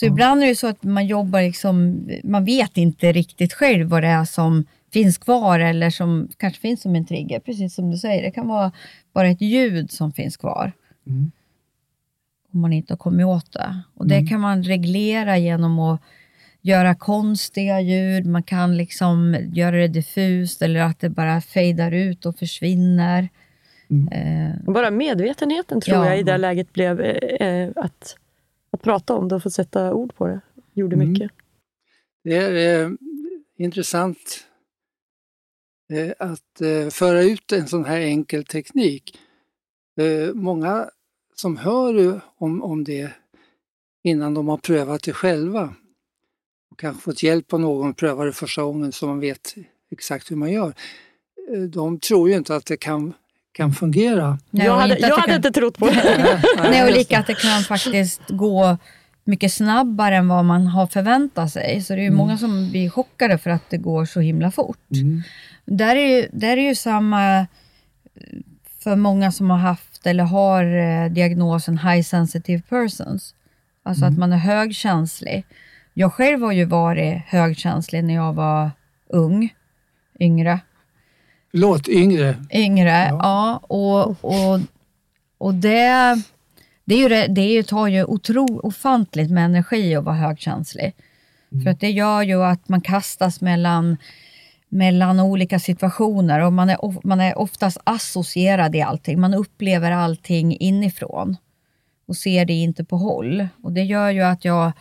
Så 0.00 0.06
ibland 0.06 0.42
är 0.42 0.46
det 0.46 0.54
så 0.54 0.66
att 0.66 0.82
man 0.82 1.06
jobbar 1.06 1.42
liksom, 1.42 2.08
man 2.24 2.44
vet 2.44 2.76
inte 2.76 3.12
riktigt 3.12 3.52
själv 3.52 3.88
vad 3.88 4.02
det 4.02 4.08
är 4.08 4.24
som 4.24 4.64
finns 4.92 5.18
kvar 5.18 5.60
eller 5.60 5.90
som 5.90 6.28
kanske 6.36 6.60
finns 6.60 6.82
som 6.82 6.94
en 6.94 7.06
trigger. 7.06 7.40
Precis 7.40 7.74
som 7.74 7.90
du 7.90 7.96
säger, 7.96 8.22
det 8.22 8.30
kan 8.30 8.48
vara 8.48 8.72
bara 9.12 9.28
ett 9.28 9.40
ljud 9.40 9.90
som 9.90 10.12
finns 10.12 10.36
kvar. 10.36 10.72
Mm. 11.06 11.30
Om 12.52 12.60
man 12.60 12.72
inte 12.72 12.92
har 12.92 12.98
kommit 12.98 13.26
åt 13.26 13.52
det. 13.52 13.82
Och 13.94 14.06
det 14.06 14.26
kan 14.26 14.40
man 14.40 14.62
reglera 14.62 15.38
genom 15.38 15.78
att 15.78 16.00
göra 16.60 16.94
konstiga 16.94 17.80
ljud, 17.80 18.26
man 18.26 18.42
kan 18.42 18.76
liksom 18.76 19.36
göra 19.52 19.76
det 19.76 19.88
diffust 19.88 20.62
eller 20.62 20.80
att 20.80 21.00
det 21.00 21.08
bara 21.10 21.40
fejdar 21.40 21.92
ut 21.92 22.26
och 22.26 22.36
försvinner. 22.36 23.28
Eh, 24.12 24.72
bara 24.72 24.90
medvetenheten 24.90 25.80
tror 25.80 25.96
Ja. 25.96 26.06
jag 26.06 26.18
i 26.18 26.22
det 26.22 26.38
läget 26.38 26.72
blev 26.72 27.00
eh, 27.00 27.48
eh, 27.48 27.70
att, 27.76 28.16
att 28.80 28.84
prata 28.84 29.14
om 29.14 29.28
det 29.28 29.34
och 29.34 29.42
få 29.42 29.50
sätta 29.50 29.94
ord 29.94 30.14
på 30.14 30.26
det. 30.26 30.40
Gjorde 30.72 30.96
Mm. 30.96 31.08
mycket. 31.08 31.30
Det 32.24 32.36
är 32.36 32.84
eh, 32.84 32.90
intressant 33.58 34.46
eh, 35.92 36.12
att 36.18 36.60
eh, 36.60 36.88
föra 36.88 37.22
ut 37.22 37.52
en 37.52 37.68
sån 37.68 37.84
här 37.84 38.00
enkel 38.00 38.44
teknik. 38.44 39.18
Eh, 40.00 40.34
många 40.34 40.90
som 41.34 41.56
hör 41.56 42.20
om, 42.36 42.62
om 42.62 42.84
det 42.84 43.10
innan 44.02 44.34
de 44.34 44.48
har 44.48 44.56
prövat 44.56 45.02
det 45.02 45.12
själva 45.12 45.74
och 46.70 46.78
kanske 46.78 47.02
fått 47.02 47.22
hjälp 47.22 47.52
av 47.52 47.60
någon 47.60 47.90
att 47.90 47.96
pröva 47.96 48.24
det 48.24 48.32
första 48.32 48.62
gången 48.62 48.92
så 48.92 49.06
man 49.06 49.20
vet 49.20 49.54
exakt 49.90 50.30
hur 50.30 50.36
man 50.36 50.52
gör. 50.52 50.74
Eh, 51.50 51.62
de 51.62 51.98
tror 51.98 52.28
ju 52.28 52.36
inte 52.36 52.56
att 52.56 52.66
det 52.66 52.76
kan, 52.76 53.12
kan 53.52 53.72
fungera. 53.72 54.38
nej, 54.50 54.66
jag 54.66 54.76
hade, 54.76 54.94
inte 54.94 55.08
jag 55.08 55.16
hade 55.16 55.26
kan- 55.26 55.36
inte 55.36 55.50
trott 55.50 55.78
på 55.78 55.86
det. 55.90 56.42
Nej, 56.70 56.84
och 56.84 56.90
lika 56.92 57.18
att 57.18 57.26
det 57.26 57.34
kan 57.34 57.62
faktiskt 57.62 58.20
gå 58.28 58.78
mycket 59.24 59.52
snabbare 59.52 60.16
än 60.16 60.28
vad 60.28 60.44
man 60.44 60.66
har 60.66 60.86
förväntat 60.86 61.52
sig. 61.52 61.80
Så 61.82 61.94
det 61.94 62.00
är 62.00 62.04
ju 62.04 62.10
många 62.10 62.38
som 62.38 62.70
blir 62.70 62.90
chockade 62.90 63.38
för 63.38 63.50
att 63.50 63.70
det 63.70 63.76
går 63.76 64.04
så 64.04 64.20
himla 64.20 64.50
fort. 64.50 64.90
Mm. 64.94 65.22
Där 65.64 65.96
är 65.96 66.16
ju, 66.16 66.28
där 66.32 66.56
är 66.56 66.68
ju 66.68 66.74
samma 66.74 67.46
för 68.84 68.96
många 68.96 69.32
som 69.32 69.50
har 69.50 69.58
haft 69.58 70.06
eller 70.06 70.24
har 70.24 70.64
eh, 70.64 71.10
diagnosen 71.10 71.78
high 71.78 72.02
sensitive 72.02 72.62
persons. 72.68 73.34
Alltså 73.82 74.04
att 74.04 74.18
man 74.18 74.32
är 74.32 74.36
högkänslig. 74.36 75.44
Jag 75.94 76.12
själv 76.12 76.42
har 76.42 76.52
ju 76.52 76.64
varit 76.64 77.22
högkänslig 77.26 78.04
när 78.04 78.14
jag 78.14 78.32
var 78.32 78.70
ung, 79.08 79.54
yngre. 80.20 80.60
Förlåt, 81.50 81.88
yngre. 81.88 82.34
Yngre, 82.52 82.90
ja. 82.90 83.18
Ja. 83.22 83.60
och, 83.62 84.24
och, 84.24 84.60
och 85.38 85.54
det, 85.54 86.22
det, 86.84 86.94
är 86.94 86.98
ju, 86.98 87.08
det, 87.34 87.40
är 87.40 87.52
ju, 87.52 87.62
tar 87.62 87.86
ju 87.86 88.04
otro, 88.04 88.60
ofantligt 88.62 89.30
med 89.30 89.44
energi 89.44 89.94
att 89.96 90.04
vara 90.04 90.16
högkänslig. 90.16 90.94
För 91.64 91.70
att 91.70 91.80
det 91.80 91.90
gör 91.90 92.22
ju 92.22 92.44
att 92.44 92.68
man 92.68 92.80
kastas 92.80 93.40
mellan, 93.40 93.96
mellan 94.68 95.20
olika 95.20 95.58
situationer 95.58 96.40
och 96.40 96.52
man 96.52 96.70
är, 96.70 97.06
man 97.06 97.20
är 97.20 97.38
oftast 97.38 97.78
associerad 97.84 98.76
i 98.76 98.82
allting. 98.82 99.20
Man 99.20 99.34
upplever 99.34 99.90
allting 99.90 100.56
inifrån 100.56 101.36
och 102.06 102.16
ser 102.16 102.44
det 102.44 102.52
inte 102.52 102.84
på 102.84 102.96
håll. 102.96 103.48
Och 103.62 103.72
det 103.72 103.82
gör 103.82 104.10
ju 104.10 104.22
att 104.22 104.44
jag 104.44 104.72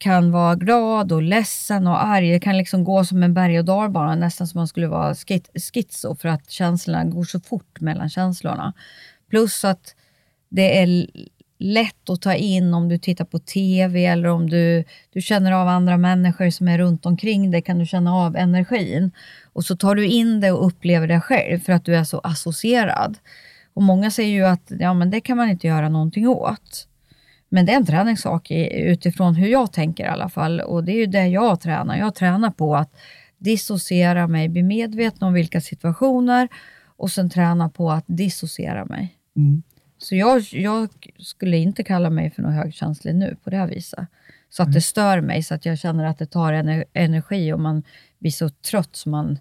kan 0.00 0.30
vara 0.30 0.54
glad 0.54 1.12
och 1.12 1.22
ledsen 1.22 1.86
och 1.86 2.04
arg. 2.04 2.32
Det 2.32 2.40
kan 2.40 2.58
liksom 2.58 2.84
gå 2.84 3.04
som 3.04 3.22
en 3.22 3.34
berg 3.34 3.58
och 3.58 3.64
dalbana, 3.64 4.14
nästan 4.14 4.46
som 4.46 4.58
man 4.58 4.68
skulle 4.68 4.88
vara 4.88 5.14
schizo 5.14 6.14
för 6.14 6.28
att 6.28 6.50
känslorna 6.50 7.04
går 7.04 7.24
så 7.24 7.40
fort 7.40 7.80
mellan 7.80 8.10
känslorna. 8.10 8.72
Plus 9.30 9.64
att 9.64 9.94
det 10.48 10.78
är 10.78 11.06
lätt 11.58 12.10
att 12.10 12.22
ta 12.22 12.34
in 12.34 12.74
om 12.74 12.88
du 12.88 12.98
tittar 12.98 13.24
på 13.24 13.38
TV 13.38 14.06
eller 14.06 14.28
om 14.28 14.50
du, 14.50 14.84
du 15.12 15.20
känner 15.20 15.52
av 15.52 15.68
andra 15.68 15.96
människor 15.96 16.50
som 16.50 16.68
är 16.68 16.78
runt 16.78 17.06
omkring 17.06 17.50
dig 17.50 17.62
kan 17.62 17.78
du 17.78 17.86
känna 17.86 18.14
av 18.14 18.36
energin. 18.36 19.10
Och 19.52 19.64
så 19.64 19.76
tar 19.76 19.94
du 19.94 20.06
in 20.06 20.40
det 20.40 20.52
och 20.52 20.66
upplever 20.66 21.06
det 21.06 21.20
själv 21.20 21.58
för 21.58 21.72
att 21.72 21.84
du 21.84 21.96
är 21.96 22.04
så 22.04 22.18
associerad. 22.18 23.18
Och 23.74 23.82
många 23.82 24.10
säger 24.10 24.30
ju 24.30 24.44
att 24.46 24.72
ja, 24.78 24.94
men 24.94 25.10
det 25.10 25.20
kan 25.20 25.36
man 25.36 25.50
inte 25.50 25.66
göra 25.66 25.88
någonting 25.88 26.28
åt. 26.28 26.86
Men 27.52 27.66
det 27.66 27.72
är 27.72 27.76
en 27.76 27.86
träningssak 27.86 28.50
utifrån 28.70 29.34
hur 29.34 29.48
jag 29.48 29.72
tänker 29.72 30.04
i 30.04 30.08
alla 30.08 30.28
fall. 30.28 30.60
Och 30.60 30.84
det 30.84 30.92
är 30.92 30.96
ju 30.96 31.06
det 31.06 31.26
jag 31.26 31.60
tränar. 31.60 31.96
Jag 31.96 32.14
tränar 32.14 32.50
på 32.50 32.76
att 32.76 32.96
dissociera 33.38 34.26
mig, 34.26 34.48
bli 34.48 34.62
medveten 34.62 35.28
om 35.28 35.32
vilka 35.32 35.60
situationer 35.60 36.48
och 36.96 37.10
sen 37.10 37.30
träna 37.30 37.68
på 37.68 37.90
att 37.90 38.04
dissociera 38.06 38.84
mig. 38.84 39.16
Mm. 39.36 39.62
Så 39.98 40.16
jag, 40.16 40.40
jag 40.52 40.88
skulle 41.18 41.56
inte 41.56 41.82
kalla 41.82 42.10
mig 42.10 42.30
för 42.30 42.42
något 42.42 42.54
högkänslig 42.54 43.14
nu 43.14 43.36
på 43.44 43.50
det 43.50 43.56
här 43.56 43.68
viset. 43.68 44.08
Så 44.48 44.62
att 44.62 44.72
det 44.72 44.80
stör 44.80 45.20
mig, 45.20 45.42
så 45.42 45.54
att 45.54 45.66
jag 45.66 45.78
känner 45.78 46.04
att 46.04 46.18
det 46.18 46.26
tar 46.26 46.52
ener- 46.52 46.84
energi 46.92 47.52
och 47.52 47.60
man 47.60 47.82
blir 48.18 48.30
så 48.30 48.48
trött 48.48 48.96
så 48.96 49.08
man 49.08 49.38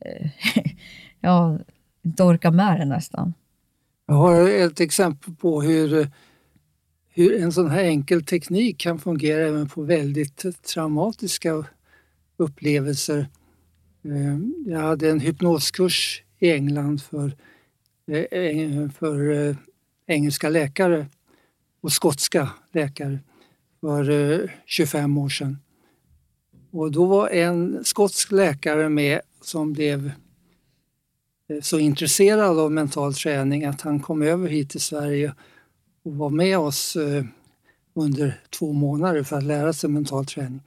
eh, 0.00 0.30
ja, 1.20 1.58
inte 2.02 2.22
orkar 2.22 2.50
med 2.50 2.80
det 2.80 2.84
nästan. 2.84 3.34
Jag 4.06 4.14
har 4.14 4.48
ett 4.66 4.80
exempel 4.80 5.34
på 5.34 5.62
hur, 5.62 6.10
hur 7.14 7.42
en 7.42 7.52
sån 7.52 7.70
här 7.70 7.84
enkel 7.84 8.24
teknik 8.24 8.78
kan 8.78 8.98
fungera 8.98 9.48
även 9.48 9.68
på 9.68 9.82
väldigt 9.82 10.62
traumatiska 10.62 11.64
upplevelser. 12.36 13.28
Eh, 14.04 14.38
jag 14.72 14.80
hade 14.80 15.10
en 15.10 15.20
hypnoskurs 15.20 16.22
i 16.38 16.50
England 16.50 17.02
för, 17.02 17.36
eh, 18.10 18.40
eh, 18.40 18.90
för 18.90 19.56
engelska 20.06 20.48
läkare 20.48 21.06
och 21.80 21.92
skotska 21.92 22.50
läkare 22.72 23.18
för 23.80 24.52
25 24.66 25.18
år 25.18 25.28
sedan. 25.28 25.58
Och 26.70 26.92
då 26.92 27.06
var 27.06 27.28
en 27.28 27.84
skotsk 27.84 28.32
läkare 28.32 28.88
med 28.88 29.20
som 29.40 29.72
blev 29.72 30.10
så 31.62 31.78
intresserad 31.78 32.58
av 32.58 32.72
mental 32.72 33.14
träning 33.14 33.64
att 33.64 33.80
han 33.80 34.00
kom 34.00 34.22
över 34.22 34.48
hit 34.48 34.70
till 34.70 34.80
Sverige 34.80 35.34
och 36.04 36.16
var 36.16 36.30
med 36.30 36.58
oss 36.58 36.96
eh, 36.96 37.24
under 37.94 38.40
två 38.50 38.72
månader 38.72 39.22
för 39.22 39.36
att 39.36 39.44
lära 39.44 39.72
sig 39.72 39.90
mental 39.90 40.26
träning. 40.26 40.60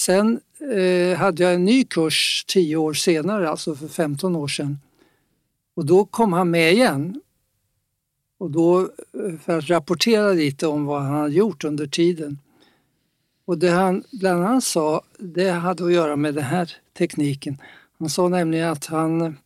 Sen 0.00 0.40
eh, 0.74 1.18
hade 1.18 1.42
jag 1.42 1.54
en 1.54 1.64
ny 1.64 1.84
kurs 1.84 2.44
tio 2.48 2.76
år 2.76 2.92
senare, 2.92 3.48
alltså 3.48 3.74
för 3.74 3.88
15 3.88 4.36
år 4.36 4.48
sedan. 4.48 4.78
Och 5.74 5.86
då 5.86 6.04
kom 6.04 6.32
han 6.32 6.50
med 6.50 6.72
igen. 6.72 7.20
Och 8.38 8.50
då 8.50 8.80
eh, 8.80 9.38
för 9.44 9.58
att 9.58 9.68
rapportera 9.68 10.32
lite 10.32 10.66
om 10.66 10.84
vad 10.84 11.02
han 11.02 11.14
hade 11.14 11.34
gjort 11.34 11.64
under 11.64 11.86
tiden. 11.86 12.38
Och 13.44 13.58
det 13.58 13.70
han 13.70 14.04
bland 14.12 14.44
annat 14.44 14.64
sa, 14.64 15.02
det 15.18 15.50
hade 15.50 15.84
att 15.84 15.92
göra 15.92 16.16
med 16.16 16.34
den 16.34 16.44
här 16.44 16.72
tekniken. 16.98 17.58
Han 17.98 18.10
sa 18.10 18.28
nämligen 18.28 18.68
att 18.68 18.86
han 18.86 19.36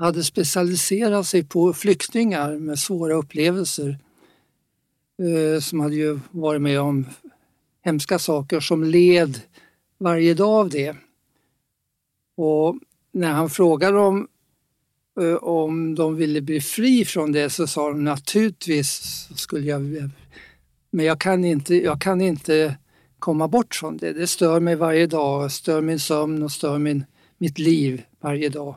hade 0.00 0.24
specialiserat 0.24 1.26
sig 1.26 1.44
på 1.44 1.72
flyktingar 1.72 2.56
med 2.58 2.78
svåra 2.78 3.14
upplevelser 3.14 3.98
eh, 5.22 5.60
som 5.60 5.80
hade 5.80 5.94
ju 5.94 6.20
varit 6.30 6.62
med 6.62 6.80
om 6.80 7.06
hemska 7.82 8.18
saker 8.18 8.60
som 8.60 8.84
led 8.84 9.40
varje 9.98 10.34
dag 10.34 10.48
av 10.48 10.68
det. 10.68 10.96
Och 12.36 12.78
när 13.12 13.30
han 13.32 13.50
frågade 13.50 13.96
dem 13.96 14.28
eh, 15.20 15.34
om 15.34 15.94
de 15.94 16.16
ville 16.16 16.40
bli 16.40 16.60
fri 16.60 17.04
från 17.04 17.32
det 17.32 17.50
så 17.50 17.66
sa 17.66 17.88
de 17.88 18.04
naturligtvis 18.04 19.28
skulle 19.34 19.66
jag 19.66 19.78
vilja- 19.78 20.10
men 20.90 21.06
jag 21.06 21.20
kan 21.20 21.44
inte, 21.44 21.74
jag 21.74 22.00
kan 22.00 22.20
inte 22.20 22.76
komma 23.18 23.48
bort 23.48 23.74
från 23.74 23.96
det. 23.96 24.12
Det 24.12 24.26
stör 24.26 24.60
mig 24.60 24.76
varje 24.76 25.06
dag, 25.06 25.52
stör 25.52 25.80
min 25.80 26.00
sömn 26.00 26.42
och 26.42 26.52
stör 26.52 26.78
min, 26.78 27.04
mitt 27.38 27.58
liv 27.58 28.02
varje 28.20 28.48
dag. 28.48 28.76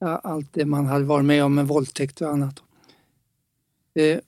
Allt 0.00 0.52
det 0.52 0.64
man 0.64 0.86
hade 0.86 1.04
varit 1.04 1.24
med 1.24 1.44
om 1.44 1.54
med 1.54 1.66
våldtäkt 1.66 2.20
och 2.20 2.28
annat. 2.28 2.62
Eh, 3.94 4.18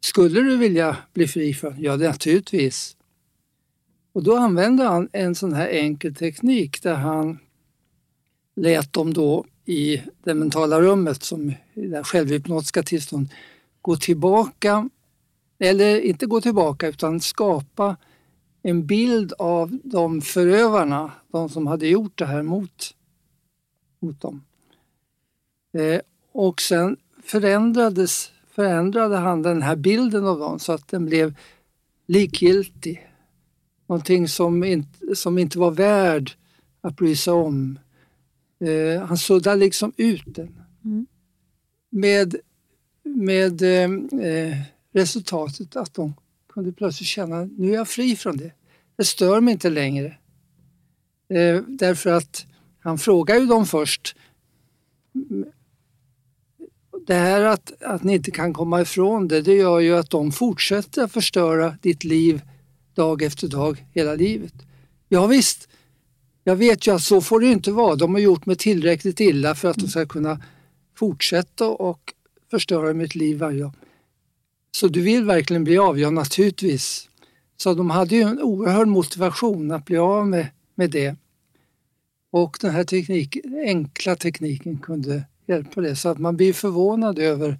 skulle 0.00 0.40
du 0.40 0.56
vilja 0.56 0.96
bli 1.12 1.28
fri 1.28 1.54
från? 1.54 1.74
Ja, 1.78 1.96
naturligtvis. 1.96 2.96
Och 4.12 4.22
då 4.22 4.36
använde 4.36 4.84
han 4.84 5.08
en 5.12 5.34
sån 5.34 5.52
här 5.52 5.68
enkel 5.68 6.14
teknik 6.14 6.82
där 6.82 6.94
han 6.94 7.38
lät 8.56 8.92
dem 8.92 9.14
då 9.14 9.44
i 9.64 10.02
det 10.24 10.34
mentala 10.34 10.80
rummet, 10.80 11.22
som 11.22 11.50
i 11.74 11.86
det 11.86 12.04
självhypnotiska 12.04 12.82
tillstånd, 12.82 13.28
gå 13.82 13.96
tillbaka, 13.96 14.88
eller 15.58 16.00
inte 16.00 16.26
gå 16.26 16.40
tillbaka 16.40 16.88
utan 16.88 17.20
skapa 17.20 17.96
en 18.62 18.86
bild 18.86 19.32
av 19.38 19.78
de 19.84 20.20
förövarna, 20.20 21.12
de 21.28 21.48
som 21.48 21.66
hade 21.66 21.88
gjort 21.88 22.18
det 22.18 22.26
här 22.26 22.42
mot, 22.42 22.94
mot 24.00 24.20
dem. 24.20 24.44
Eh, 25.76 26.00
och 26.32 26.60
sen 26.60 26.96
förändrades, 27.22 28.30
förändrade 28.50 29.16
han 29.16 29.42
den 29.42 29.62
här 29.62 29.76
bilden 29.76 30.26
av 30.26 30.38
dem 30.38 30.58
så 30.58 30.72
att 30.72 30.88
den 30.88 31.06
blev 31.06 31.34
likgiltig. 32.06 33.10
Någonting 33.86 34.28
som 34.28 34.64
inte, 34.64 35.16
som 35.16 35.38
inte 35.38 35.58
var 35.58 35.70
värd 35.70 36.32
att 36.80 36.96
bry 36.96 37.16
sig 37.16 37.32
om. 37.32 37.78
Eh, 38.60 39.02
han 39.02 39.18
suddade 39.18 39.56
liksom 39.56 39.92
ut 39.96 40.24
den. 40.26 40.60
Mm. 40.84 41.06
Med, 41.90 42.36
med 43.02 43.62
eh, 43.62 43.90
eh, 44.26 44.56
resultatet 44.92 45.76
att 45.76 45.94
de 45.94 46.14
kunde 46.48 46.72
plötsligt 46.72 47.08
känna 47.08 47.44
nu 47.44 47.70
är 47.70 47.74
jag 47.74 47.88
fri 47.88 48.16
från 48.16 48.36
det. 48.36 48.52
Det 48.96 49.04
stör 49.04 49.40
mig 49.40 49.52
inte 49.52 49.70
längre. 49.70 50.16
Eh, 51.28 51.62
därför 51.68 52.10
att 52.10 52.46
han 52.78 52.98
frågar 52.98 53.36
ju 53.36 53.46
dem 53.46 53.66
först. 53.66 54.16
Det 57.06 57.14
här 57.14 57.42
att, 57.42 57.82
att 57.82 58.04
ni 58.04 58.14
inte 58.14 58.30
kan 58.30 58.52
komma 58.52 58.80
ifrån 58.80 59.28
det, 59.28 59.42
det 59.42 59.54
gör 59.54 59.80
ju 59.80 59.96
att 59.96 60.10
de 60.10 60.32
fortsätter 60.32 61.02
att 61.02 61.12
förstöra 61.12 61.78
ditt 61.82 62.04
liv 62.04 62.42
dag 62.94 63.22
efter 63.22 63.48
dag 63.48 63.84
hela 63.92 64.14
livet. 64.14 64.54
Ja, 65.08 65.26
visst, 65.26 65.68
jag 66.44 66.56
vet 66.56 66.86
ju 66.86 66.94
att 66.94 67.02
så 67.02 67.20
får 67.20 67.40
det 67.40 67.46
inte 67.46 67.72
vara. 67.72 67.96
De 67.96 68.14
har 68.14 68.20
gjort 68.20 68.46
mig 68.46 68.56
tillräckligt 68.56 69.20
illa 69.20 69.54
för 69.54 69.68
att 69.68 69.76
de 69.76 69.88
ska 69.88 70.06
kunna 70.06 70.42
fortsätta 70.96 71.66
och 71.66 72.14
förstöra 72.50 72.94
mitt 72.94 73.14
liv 73.14 73.38
varje 73.38 73.62
dag. 73.62 73.72
Så 74.70 74.88
du 74.88 75.00
vill 75.00 75.24
verkligen 75.24 75.64
bli 75.64 75.78
av? 75.78 75.98
Ja, 75.98 76.10
naturligtvis. 76.10 77.08
Så 77.56 77.74
de 77.74 77.90
hade 77.90 78.16
ju 78.16 78.22
en 78.22 78.42
oerhörd 78.42 78.88
motivation 78.88 79.70
att 79.70 79.84
bli 79.84 79.96
av 79.96 80.28
med, 80.28 80.48
med 80.74 80.90
det. 80.90 81.16
Och 82.30 82.58
den 82.60 82.70
här 82.70 82.84
teknik, 82.84 83.36
enkla 83.64 84.16
tekniken 84.16 84.78
kunde 84.78 85.24
hjälpa 85.46 85.80
det. 85.80 85.96
Så 85.96 86.08
att 86.08 86.18
man 86.18 86.36
blir 86.36 86.52
förvånad 86.52 87.18
över 87.18 87.58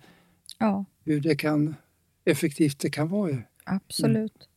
Ja, 0.59 0.85
hur 1.05 1.21
det 1.21 1.37
kan, 1.37 1.75
effektivt 2.25 2.79
det 2.79 2.91
kan 2.91 3.09
vara. 3.09 3.37
absolut. 3.65 4.49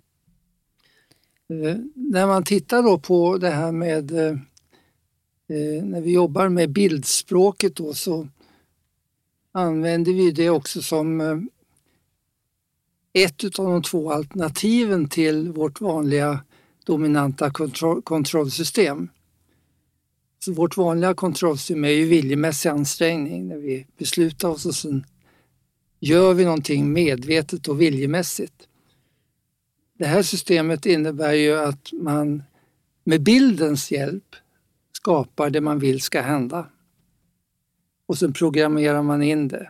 Eh, 1.50 1.77
när 1.93 2.27
man 2.27 2.43
tittar 2.43 2.83
då 2.83 3.00
på 3.00 3.38
det 3.38 3.50
här 3.50 3.71
med 3.71 4.12
eh, 4.12 4.31
eh, 5.48 5.83
när 5.83 6.01
vi 6.01 6.13
jobbar 6.13 6.50
med 6.50 6.69
bildspråket 6.71 7.75
då 7.75 7.93
så 7.93 8.27
använder 9.51 10.13
vi 10.13 10.31
det 10.31 10.50
också 10.50 10.81
som 10.81 11.21
eh, 11.21 11.38
ett 13.13 13.59
av 13.59 13.65
de 13.65 13.81
två 13.81 14.12
alternativen 14.12 15.09
till 15.09 15.51
vårt 15.51 15.81
vanliga 15.81 16.43
dominanta 16.86 17.51
kontroll, 17.51 18.01
kontrollsystem. 18.01 19.09
Så 20.39 20.53
vårt 20.53 20.77
vanliga 20.77 21.13
kontrollsystem 21.13 21.86
är 21.86 21.89
ju 21.89 22.05
viljemässig 22.05 22.69
ansträngning 22.69 23.48
när 23.48 23.58
vi 23.58 23.88
beslutar 23.98 24.50
oss 24.50 24.65
och 24.65 24.75
sen 24.75 25.05
gör 26.00 26.34
vi 26.34 26.46
någonting 26.46 26.93
medvetet 26.93 27.67
och 27.67 27.81
viljemässigt. 27.81 28.67
Det 29.98 30.05
här 30.05 30.24
systemet 30.24 30.86
innebär 30.86 31.34
ju 31.34 31.60
att 31.60 31.93
man 31.93 32.43
med 33.03 33.24
bildens 33.24 33.91
hjälp 33.91 34.36
skapar 34.91 35.50
det 35.50 35.62
man 35.62 35.79
vill 35.79 36.01
ska 36.01 36.22
hända. 36.22 36.69
Och 38.05 38.17
sen 38.17 38.34
programmerar 38.34 39.03
man 39.03 39.24
in 39.24 39.48
det. 39.48 39.69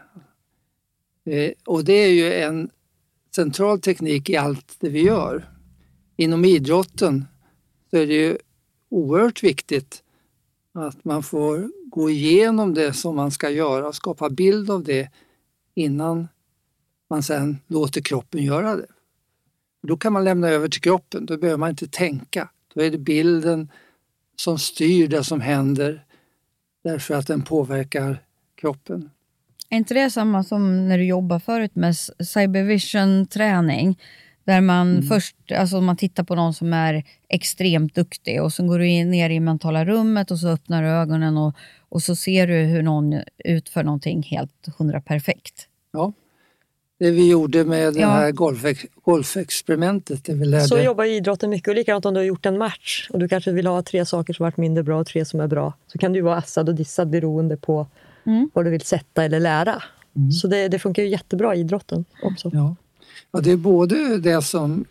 Eh, 1.25 1.51
och 1.65 1.85
det 1.85 1.93
är 1.93 2.11
ju 2.11 2.33
en 2.33 2.69
central 3.35 3.81
teknik 3.81 4.29
i 4.29 4.37
allt 4.37 4.75
det 4.79 4.89
vi 4.89 5.01
gör. 5.01 5.49
Inom 6.17 6.45
idrotten 6.45 7.25
så 7.89 7.97
är 7.97 8.07
det 8.07 8.13
ju 8.13 8.37
oerhört 8.89 9.43
viktigt 9.43 10.03
att 10.79 11.05
man 11.05 11.23
får 11.23 11.71
gå 11.89 12.09
igenom 12.09 12.73
det 12.73 12.93
som 12.93 13.15
man 13.15 13.31
ska 13.31 13.49
göra 13.49 13.87
och 13.87 13.95
skapa 13.95 14.29
bild 14.29 14.69
av 14.69 14.83
det 14.83 15.09
innan 15.75 16.27
man 17.09 17.23
sen 17.23 17.57
låter 17.67 18.01
kroppen 18.01 18.43
göra 18.43 18.75
det. 18.75 18.87
Då 19.87 19.97
kan 19.97 20.13
man 20.13 20.23
lämna 20.23 20.49
över 20.49 20.67
till 20.67 20.81
kroppen, 20.81 21.25
då 21.25 21.37
behöver 21.37 21.57
man 21.57 21.69
inte 21.69 21.87
tänka. 21.87 22.49
Då 22.73 22.81
är 22.81 22.91
det 22.91 22.97
bilden 22.97 23.71
som 24.35 24.59
styr 24.59 25.07
det 25.07 25.23
som 25.23 25.41
händer 25.41 26.05
därför 26.83 27.13
att 27.13 27.27
den 27.27 27.41
påverkar 27.41 28.23
kroppen. 28.55 29.09
Är 29.69 29.77
inte 29.77 29.93
det 29.93 30.09
samma 30.09 30.43
som 30.43 30.87
när 30.87 30.97
du 30.97 31.05
jobbar 31.05 31.39
förut 31.39 31.75
med 31.75 31.95
cybervision-träning? 32.33 33.99
Där 34.49 34.61
man 34.61 34.91
Mm. 34.91 35.03
först, 35.03 35.35
alltså 35.57 35.81
man 35.81 35.97
tittar 35.97 36.23
på 36.23 36.35
någon 36.35 36.53
som 36.53 36.73
är 36.73 37.03
extremt 37.27 37.95
duktig 37.95 38.41
och 38.43 38.53
sen 38.53 38.67
går 38.67 38.79
du 38.79 38.87
in, 38.87 39.11
ner 39.11 39.29
i 39.29 39.39
mentala 39.39 39.85
rummet 39.85 40.31
och 40.31 40.39
så 40.39 40.47
öppnar 40.49 40.83
du 40.83 40.87
ögonen 40.89 41.37
och, 41.37 41.55
och 41.89 42.01
så 42.03 42.15
ser 42.15 42.47
du 42.47 42.53
hur 42.53 42.81
någon 42.83 43.15
utför 43.45 43.83
någonting 43.83 44.23
helt 44.23 44.51
hundra 44.77 45.01
perfekt. 45.01 45.67
Ja. 45.91 46.13
Det 46.99 47.11
vi 47.11 47.29
gjorde 47.29 47.63
med 47.63 47.93
det 47.93 47.99
Ja. 47.99 48.09
här 48.09 48.31
golfex, 48.31 48.85
golfexperimentet, 49.03 50.25
det 50.25 50.33
vi 50.33 50.45
lärde 50.45 50.63
Så 50.63 50.79
jobbar 50.79 51.03
idrotten 51.05 51.49
mycket. 51.49 51.67
Och 51.67 51.75
likadant 51.75 52.05
om 52.05 52.13
du 52.13 52.19
har 52.19 52.25
gjort 52.25 52.45
en 52.45 52.57
match 52.57 53.07
och 53.13 53.19
du 53.19 53.27
kanske 53.27 53.51
vill 53.51 53.67
ha 53.67 53.81
tre 53.81 54.05
saker 54.05 54.33
som 54.33 54.43
varit 54.43 54.57
mindre 54.57 54.83
bra 54.83 54.99
och 54.99 55.07
tre 55.07 55.25
som 55.25 55.39
är 55.39 55.47
bra. 55.47 55.73
Så 55.87 55.97
kan 55.97 56.13
du 56.13 56.21
vara 56.21 56.35
assad 56.37 56.69
och 56.69 56.75
dissad 56.75 57.09
beroende 57.09 57.57
på 57.57 57.87
Mm. 58.25 58.49
vad 58.53 58.65
du 58.65 58.69
vill 58.71 58.81
sätta 58.81 59.23
eller 59.23 59.39
lära. 59.39 59.83
Mm. 60.15 60.31
Så 60.31 60.47
det, 60.47 60.67
det 60.67 60.79
funkar 60.79 61.03
ju 61.03 61.09
jättebra 61.09 61.55
i 61.55 61.59
idrotten 61.59 62.05
också. 62.23 62.51
Ja. 62.53 62.75
Ja, 63.31 63.39
det 63.39 63.51
är 63.51 63.57
både 63.57 64.17
det 64.17 64.41
som 64.41 64.85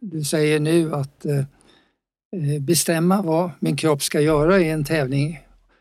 du 0.00 0.24
säger 0.24 0.60
nu 0.60 0.94
att 0.94 1.24
eh, 1.24 1.38
eh, 2.36 2.60
bestämma 2.60 3.22
vad 3.22 3.50
min 3.60 3.76
kropp 3.76 4.02
ska 4.02 4.20
göra 4.20 4.60
i 4.60 4.70
en 4.70 4.84
tävling 4.84 5.40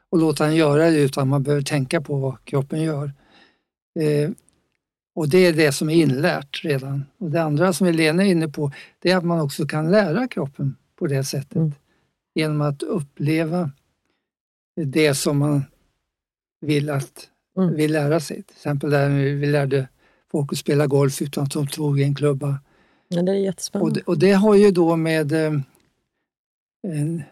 och 0.10 0.18
låta 0.18 0.46
den 0.46 0.56
göra 0.56 0.90
det 0.90 1.00
utan 1.00 1.28
man 1.28 1.44
behöver 1.44 1.64
tänka 1.64 2.02
på 2.02 2.16
vad 2.16 2.46
kroppen 2.46 2.82
gör. 2.82 3.12
Eh, 4.00 4.32
och 5.16 5.30
det 5.30 5.38
är 5.38 5.54
det 5.54 5.72
som 5.72 5.90
är 5.90 5.94
inlärt 5.94 6.64
redan. 6.64 7.06
Och 7.18 7.32
det 7.32 7.44
andra 7.44 7.74
som 7.74 7.88
Helena 7.88 8.24
är 8.24 8.28
inne 8.28 8.48
på 8.48 8.72
det 9.00 9.12
är 9.12 9.18
att 9.18 9.26
man 9.26 9.42
också 9.42 9.68
kan 9.68 9.92
lära 9.92 10.28
kroppen 10.28 10.76
på 10.96 11.08
det 11.08 11.24
sättet. 11.24 11.56
Mm. 11.56 11.72
Genom 12.36 12.62
att 12.62 12.84
uppleva 12.84 13.72
det 14.76 15.16
som 15.16 15.38
man 15.38 15.64
vill 16.62 16.90
att 16.90 17.32
Mm. 17.58 17.76
vill 17.76 17.92
lära 17.92 18.20
sig. 18.20 18.44
Till 18.44 18.56
exempel 18.56 18.90
där 18.90 19.10
vi 19.10 19.46
lärde 19.46 19.88
folk 20.32 20.52
att 20.54 20.58
spela 20.60 20.88
golf 20.88 21.22
utan 21.22 21.44
att 21.44 21.52
de 21.52 21.68
tog 21.68 22.02
en 22.02 22.16
klubba. 22.16 22.60
Men 23.16 23.26
det 23.26 23.32
är 23.32 23.36
Och 23.36 23.42
jättespännande. 23.42 23.94
det, 24.00 24.04
och 24.04 24.20
det 24.20 24.32
har 24.32 24.56
ju 24.56 24.72
då 24.72 24.96
med 24.96 25.32
eh, 25.32 25.52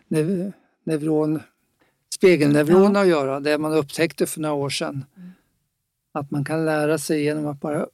nev, 0.07 0.51
neuron, 0.83 1.39
spegelneuron 2.15 2.95
att 2.95 3.07
göra, 3.07 3.39
det 3.39 3.57
man 3.57 3.73
upptäckte 3.73 4.25
för 4.25 4.39
några 4.41 4.55
år 4.55 4.69
sedan. 4.69 5.05
Att 6.13 6.31
man 6.31 6.45
kan 6.45 6.65
lära 6.65 6.97
sig 6.97 7.23
genom 7.23 7.47
att 7.47 7.59
bara 7.59 7.85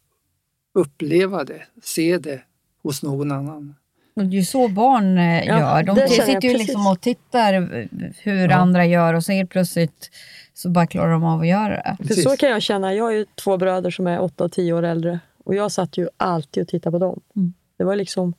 uppleva 0.74 1.44
det, 1.44 1.64
se 1.84 2.18
det 2.18 2.42
hos 2.84 3.04
någon 3.04 3.32
annan. 3.32 3.76
Och 4.16 4.26
det 4.26 4.36
är 4.36 4.40
ju 4.40 4.46
så 4.46 4.68
barn 4.68 5.18
eh, 5.18 5.44
Ja, 5.48 5.60
gör. 5.60 5.84
De 5.84 5.96
känner 5.96 6.02
jag 6.02 6.12
sitter 6.26 6.32
ju 6.32 6.40
precis. 6.54 6.58
liksom 6.68 6.88
och 6.88 7.02
tittar 7.02 7.54
eh, 7.54 7.86
hur 8.24 8.50
Ja. 8.50 8.56
andra 8.56 8.86
gör 8.86 9.14
och 9.14 9.24
sen 9.24 9.36
helt 9.36 9.50
plötsligt 9.50 10.10
så 10.56 10.70
bara 10.70 10.88
klarar 10.88 11.12
de 11.12 11.24
av 11.24 11.40
att 11.40 11.48
göra 11.48 11.70
det. 11.70 11.98
För 12.08 12.14
så 12.14 12.38
kan 12.38 12.50
jag 12.50 12.62
känna. 12.62 12.94
Jag 12.94 13.04
har 13.04 13.12
ju 13.12 13.26
två 13.36 13.58
bröder 13.58 13.92
som 13.92 14.08
är 14.08 14.22
åtta 14.22 14.44
och 14.44 14.52
tio 14.52 14.74
år 14.74 14.84
äldre. 14.84 15.20
Och 15.44 15.56
jag 15.56 15.72
satt 15.72 15.98
ju 15.98 16.10
alltid 16.18 16.64
och 16.64 16.68
tittade 16.68 17.00
på 17.00 17.06
dem. 17.06 17.22
Mm. 17.36 17.54
Det 17.78 17.84
var 17.84 17.96
liksom... 17.96 18.34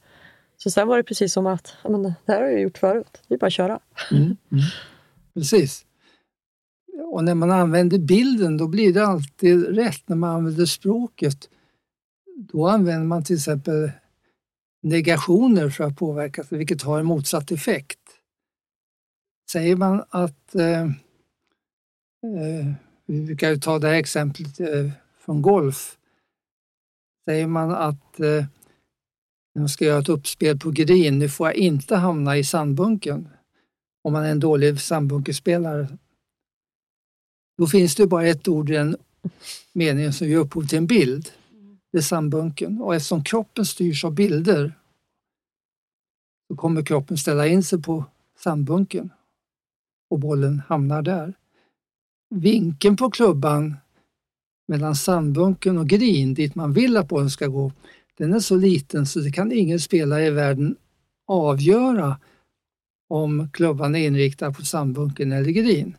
Så 0.57 0.71
sen 0.71 0.89
var 0.89 0.97
det 0.97 1.03
precis 1.03 1.33
som 1.33 1.47
att 1.47 1.75
men 1.89 2.03
det 2.03 2.15
här 2.27 2.43
har 2.43 2.49
jag 2.49 2.61
gjort 2.61 2.79
förut. 2.79 3.23
Det 3.29 3.35
är 3.35 3.39
bara 3.39 3.47
att 3.47 3.53
köra. 3.53 3.81
Mm. 4.11 4.37
Precis. 5.35 5.87
Och 7.13 7.25
när 7.25 7.35
man 7.35 7.51
använder 7.51 7.99
bilden 7.99 8.57
då 8.57 8.69
blir 8.69 8.95
det 8.95 9.07
alltid 9.07 9.77
rätt. 9.77 10.09
När 10.09 10.17
man 10.17 10.31
använder 10.31 10.67
språket 10.67 11.49
då 12.37 12.69
använder 12.69 13.07
man 13.07 13.25
till 13.25 13.37
exempel 13.37 13.91
negationer 14.83 15.71
för 15.71 15.85
att 15.85 15.97
påverka, 15.97 16.45
vilket 16.51 16.83
har 16.83 16.99
en 17.01 17.07
motsatt 17.07 17.51
effekt. 17.51 17.99
Säger 19.53 19.77
man 19.77 20.05
att, 20.11 20.55
eh, 20.55 20.91
Eh, 22.35 22.73
vi 23.07 23.21
brukar 23.21 23.51
ju 23.51 23.57
ta 23.57 23.79
det 23.79 23.89
här 23.89 23.95
exemplet 23.95 24.61
eh, 24.61 24.91
från 25.19 25.43
golf. 25.43 25.99
Säger 27.25 27.47
man 27.47 27.71
att 27.71 28.21
eh, 28.21 28.45
jag 29.53 29.71
ska 29.71 29.85
göra 29.85 30.01
ett 30.01 30.09
uppspel 30.09 30.59
på 30.59 30.71
green, 30.71 31.19
nu 31.19 31.29
får 31.29 31.47
jag 31.47 31.57
inte 31.57 31.97
hamna 31.97 32.37
i 32.37 32.45
sandbunken 32.45 33.29
om 34.03 34.13
man 34.13 34.25
är 34.25 34.31
en 34.31 34.41
dålig 34.41 34.81
sandbunkerspelare. 34.81 35.89
Då 37.59 37.67
finns 37.67 37.95
det 37.95 38.07
bara 38.07 38.27
ett 38.27 38.49
ord 38.49 38.71
i 38.71 38.73
den 38.73 38.97
meningen 39.73 40.13
som 40.13 40.29
ger 40.29 40.37
upphov 40.37 40.67
till 40.67 40.79
en 40.79 40.87
bild. 40.87 41.31
Det 41.93 41.99
är 41.99 42.03
sandbunken. 42.03 42.83
Och 42.83 42.95
eftersom 42.95 43.25
kroppen 43.25 43.67
styrs 43.67 44.05
av 44.05 44.15
bilder 44.15 44.73
så 46.49 46.57
kommer 46.57 46.85
kroppen 46.85 47.19
ställa 47.19 47.47
in 47.47 47.63
sig 47.63 47.83
på 47.83 48.05
sandbunken 48.39 49.11
och 50.11 50.19
bollen 50.19 50.63
hamnar 50.69 51.03
där. 51.03 51.35
Vinkeln 52.35 52.97
på 52.97 53.11
klubban 53.11 53.77
mellan 54.69 54.97
sandbunken 54.97 55.79
och 55.79 55.89
green, 55.89 56.35
dit 56.35 56.55
man 56.55 56.73
vill 56.73 56.97
att 56.97 57.09
bollen 57.09 57.31
ska 57.31 57.47
gå, 57.47 57.73
den 58.19 58.33
är 58.33 58.41
så 58.41 58.57
liten 58.57 59.07
så 59.07 59.21
det 59.21 59.33
kan 59.33 59.53
ingen 59.53 59.81
spelare 59.81 60.27
i 60.27 60.31
världen 60.31 60.77
avgöra 61.27 62.21
om 63.09 63.49
klubban 63.53 63.95
är 63.95 64.07
inriktad 64.07 64.53
på 64.53 64.65
sandbunken 64.65 65.33
eller 65.33 65.51
green. 65.51 65.97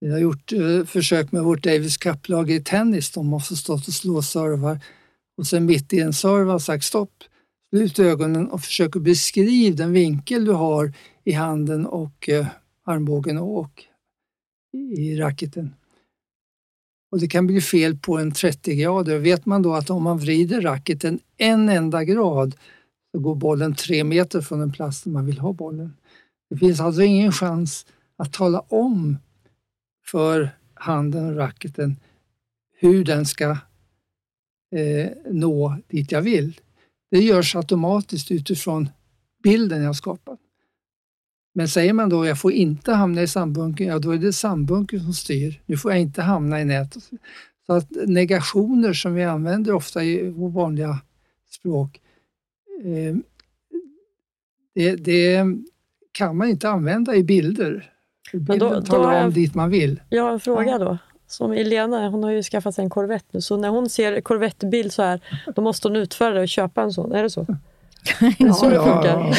Vi 0.00 0.10
har 0.10 0.18
gjort 0.18 0.52
eh, 0.52 0.84
försök 0.84 1.32
med 1.32 1.42
vårt 1.42 1.62
Davis 1.62 1.96
Cup-lag 1.96 2.50
i 2.50 2.62
tennis. 2.62 3.10
De 3.10 3.32
har 3.32 3.40
stått 3.40 3.88
och 3.88 3.94
slå 3.94 4.22
servar 4.22 4.80
och 5.36 5.46
sen 5.46 5.66
mitt 5.66 5.92
i 5.92 6.00
en 6.00 6.12
serve 6.12 6.50
har 6.50 6.58
sagt 6.58 6.84
stopp, 6.84 7.24
slut 7.70 7.98
ögonen 7.98 8.50
och 8.50 8.60
försök 8.60 8.96
att 8.96 9.02
beskriva 9.02 9.76
den 9.76 9.92
vinkel 9.92 10.44
du 10.44 10.52
har 10.52 10.92
i 11.24 11.32
handen 11.32 11.86
och 11.86 12.28
eh, 12.28 12.46
armbågen 12.84 13.38
och 13.38 13.84
i 14.72 15.16
racketen. 15.16 15.74
Och 17.10 17.20
det 17.20 17.28
kan 17.28 17.46
bli 17.46 17.60
fel 17.60 17.98
på 17.98 18.18
en 18.18 18.32
30 18.32 18.74
grader. 18.74 19.18
Vet 19.18 19.46
man 19.46 19.62
då 19.62 19.74
att 19.74 19.90
om 19.90 20.02
man 20.02 20.18
vrider 20.18 20.60
racketen 20.60 21.20
en 21.36 21.68
enda 21.68 22.04
grad 22.04 22.56
så 23.12 23.18
går 23.18 23.34
bollen 23.34 23.74
tre 23.74 24.04
meter 24.04 24.40
från 24.40 24.58
den 24.58 24.72
plats 24.72 25.02
där 25.02 25.10
man 25.10 25.26
vill 25.26 25.38
ha 25.38 25.52
bollen. 25.52 25.96
Det 26.50 26.56
finns 26.56 26.80
alltså 26.80 27.02
ingen 27.02 27.32
chans 27.32 27.86
att 28.16 28.32
tala 28.32 28.60
om 28.60 29.18
för 30.06 30.50
handen 30.74 31.26
och 31.26 31.36
racketen 31.36 31.96
hur 32.76 33.04
den 33.04 33.26
ska 33.26 33.50
eh, 34.76 35.10
nå 35.30 35.76
dit 35.88 36.12
jag 36.12 36.22
vill. 36.22 36.60
Det 37.10 37.18
görs 37.18 37.56
automatiskt 37.56 38.30
utifrån 38.30 38.88
bilden 39.42 39.82
jag 39.82 39.96
skapat. 39.96 40.38
Men 41.52 41.68
säger 41.68 41.92
man 41.92 42.08
då 42.08 42.26
jag 42.26 42.40
får 42.40 42.52
inte 42.52 42.92
hamna 42.92 43.22
i 43.22 43.26
sandbunkern, 43.26 43.86
ja 43.88 43.98
då 43.98 44.10
är 44.10 44.18
det 44.18 44.32
sandbunkern 44.32 45.00
som 45.00 45.12
styr. 45.12 45.60
Nu 45.66 45.76
får 45.76 45.90
jag 45.92 46.00
inte 46.00 46.22
hamna 46.22 46.60
i 46.60 46.64
nätet. 46.64 47.02
Så 47.66 47.72
att 47.72 47.86
negationer 48.06 48.92
som 48.92 49.14
vi 49.14 49.24
använder 49.24 49.72
ofta 49.74 50.04
i 50.04 50.30
vårt 50.30 50.52
vanliga 50.54 50.98
språk, 51.50 52.00
eh, 52.84 53.16
det, 54.74 54.96
det, 54.96 55.44
kan 56.12 56.36
man 56.36 56.48
inte 56.48 56.68
använda 56.68 57.14
i 57.14 57.22
bilder. 57.24 57.90
Bilden 58.32 58.58
då- 58.58 58.74
då 58.74 58.82
talar 58.82 59.14
jag- 59.14 59.24
om 59.26 59.32
dit 59.32 59.54
man 59.54 59.70
vill. 59.70 60.00
Jag 60.08 60.22
har 60.22 60.32
en 60.32 60.40
fråga 60.40 60.78
då. 60.78 60.98
Som 61.26 61.52
Elena, 61.52 62.08
hon 62.08 62.22
har 62.22 62.30
ju 62.30 62.42
skaffat 62.42 62.74
sig 62.74 62.84
en 62.84 62.90
Corvette 62.90 63.26
nu, 63.30 63.40
så 63.40 63.56
när 63.56 63.68
hon 63.68 63.88
ser 63.90 64.20
Corvette-bil 64.20 64.90
så 64.90 65.02
här, 65.02 65.20
då 65.56 65.62
måste 65.62 65.88
hon 65.88 65.96
utföra 65.96 66.34
det 66.34 66.40
och 66.40 66.48
köpa 66.48 66.82
en 66.82 66.92
sån. 66.92 67.12
Är 67.12 67.22
det 67.22 67.30
så? 67.30 67.42
Det 68.38 68.52
så 68.54 68.68
det 68.70 68.76
funkar? 68.76 69.04
Ja, 69.04 69.34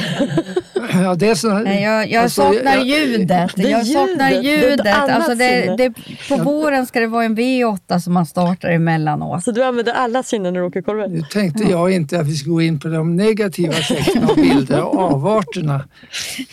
det 1.17 1.28
är 1.30 1.36
så, 1.36 1.54
Nej, 1.60 1.84
jag, 1.84 2.10
jag 2.12 2.24
Alltså, 2.24 2.41
saknar 2.41 2.76
jag- 2.76 2.86
ljudet. 2.86 3.52
Jag 3.58 3.88
saknar 3.88 4.32
ljudet. 4.44 4.84
Det 4.84 4.94
Alltså 4.94 5.36
det, 5.36 5.76
det, 5.78 5.94
på 6.30 6.44
våren 6.44 6.86
ska 6.86 7.00
det 7.00 7.08
vara 7.08 7.24
en 7.26 7.38
V8 7.38 8.00
som 8.00 8.13
man 8.13 8.26
startar 8.26 8.70
emellanåt. 8.70 9.44
Så 9.44 9.52
du 9.52 9.63
använder 9.63 9.94
alla 9.94 10.24
sinnen 10.24 10.54
när 10.54 10.60
du 10.62 10.65
åker 10.67 10.82
Corvette? 10.82 11.10
Nu 11.12 11.22
tänkte 11.22 11.63
jag 11.63 11.91
inte 11.91 12.20
att 12.20 12.28
vi 12.28 12.36
skulle 12.36 12.54
gå 12.54 12.62
in 12.62 12.80
på 12.80 12.88
de 12.88 13.15
negativa 13.15 13.74
aspekterna 13.74 14.28
av 14.28 14.36
bilder 14.36 14.82
och 14.84 15.00
avarterna 15.00 15.84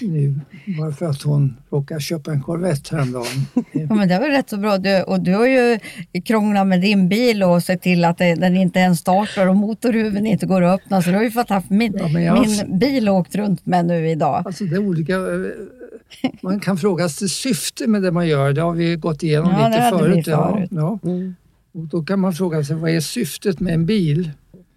nu, 0.01 0.41
bara 0.79 0.93
för 0.93 1.07
att 1.07 1.23
hon 1.23 1.57
råkar 1.71 1.99
köpa 2.01 2.31
en 2.31 2.43
Corvette 2.43 2.97
häromdagen. 2.97 3.27
Ja, 3.73 3.95
men 3.95 4.09
det 4.09 4.19
var 4.19 4.29
rätt 4.29 4.51
så 4.51 4.57
bra. 4.57 4.79
Du, 4.79 5.03
och 5.03 5.21
du 5.21 5.35
har 5.35 5.47
ju 5.47 5.79
krånglat 6.25 6.67
med 6.67 6.81
din 6.81 7.09
bil 7.09 7.43
och 7.43 7.63
sett 7.63 7.83
till 7.83 8.05
att 8.05 8.19
den 8.19 8.57
inte 8.57 8.79
ens 8.79 8.99
startar 9.01 9.47
och 9.47 9.57
motorhuven 9.57 10.27
inte 10.27 10.47
går 10.47 10.63
att 10.63 10.81
öppna. 10.81 11.03
Så 11.03 11.11
du 11.11 11.17
har 11.17 11.23
ju 11.23 11.31
fått 11.31 11.51
haft 11.51 11.71
min, 11.71 11.95
Ja, 12.15 12.21
jag- 12.21 12.47
min 12.49 12.79
bil 12.79 13.09
åkt 13.09 13.35
runt 13.35 13.67
med 13.67 13.85
nu 13.87 14.09
idag. 14.19 14.43
Alltså 14.47 14.65
det 14.65 14.75
är 14.77 14.79
olika, 14.79 15.15
eh, 15.15 16.31
man 16.41 16.61
kan 16.61 16.77
fråga 16.77 17.09
sig 17.09 17.29
syfte 17.29 17.87
med 17.87 18.03
det 18.03 18.11
man 18.13 18.29
gör, 18.29 18.53
det 18.53 18.61
har 18.61 18.73
vi 18.73 18.97
gått 18.97 19.23
igenom 19.23 19.51
Ja, 19.53 19.69
det 19.69 19.69
lite 19.69 19.85
vi 19.93 19.99
förut. 19.99 20.27
Ja, 20.27 20.53
förut. 20.55 20.69
ja. 20.73 20.99
Mm. 21.11 21.35
Och 21.75 21.81
då 21.85 22.03
kan 22.03 22.21
man 22.21 22.33
fråga 22.33 22.65
sig 22.65 22.77
vad 22.77 22.91
är 22.91 23.01
syftet 23.01 23.61
med 23.61 23.75
en 23.75 23.87
bil? 23.87 24.31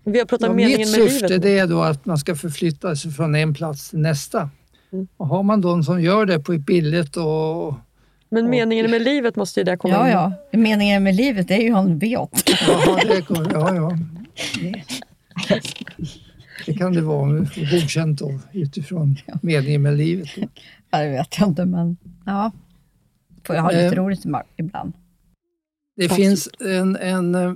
Vi 0.04 0.20
har 0.20 0.26
pratat 0.26 0.50
Ja, 0.50 0.54
meningen 0.56 0.80
mitt 0.80 1.00
med 1.00 1.10
syfte 1.12 1.28
livet. 1.28 1.42
det 1.42 1.60
är 1.60 1.68
då 1.68 1.82
att 1.82 2.06
man 2.06 2.18
ska 2.18 2.36
förflytta 2.36 2.96
sig 2.96 3.12
från 3.12 3.36
en 3.36 3.54
plats 3.54 3.90
till 3.90 4.00
nästa. 4.00 4.50
Mm. 4.94 5.08
Och 5.18 5.28
har 5.28 5.44
man 5.44 5.62
de 5.62 5.84
som 5.84 6.02
gör 6.02 6.26
det 6.26 6.40
på 6.40 6.54
ett 6.54 6.66
billigt 6.66 7.18
och 7.18 7.74
Men 8.30 8.50
meningen 8.50 8.92
med 8.92 9.02
livet 9.02 9.36
måste 9.36 9.60
ju 9.60 9.64
där 9.64 9.78
komma 9.78 9.94
Ja, 9.94 10.06
in. 10.08 10.12
ja. 10.52 10.60
Meningen 10.60 11.04
med 11.04 11.16
livet 11.16 11.52
är 11.52 11.58
ju 11.58 11.68
en 11.68 12.00
V8. 12.02 12.28
Jaha, 12.68 13.00
det, 13.08 13.28
går- 13.28 13.52
ja, 13.54 13.76
ja. 13.76 13.98
Det 16.66 16.74
kan 16.74 16.94
det 16.94 17.02
vara 17.02 17.22
om 17.22 17.40
vi 17.40 17.46
får 17.46 17.72
godkänt 17.82 18.20
då, 18.20 18.40
utifrån 18.54 19.16
meningen 19.42 19.82
med 19.82 19.98
livet. 19.98 20.30
Då. 20.36 20.48
Ja, 20.90 21.00
det 21.04 21.10
vet 21.10 21.40
jag 21.40 21.48
inte, 21.50 21.66
men 21.66 21.98
ja. 22.26 22.52
Får 23.44 23.56
jag 23.56 23.64
ha 23.64 23.70
lite 23.72 23.86
Eh. 23.86 23.92
roligt 23.92 24.26
ibland. 24.58 24.94
Det 25.96 26.06
Absolut. 26.06 26.16
finns 26.28 26.50
en, 26.60 26.96
en... 26.96 27.36
eh, 27.36 27.54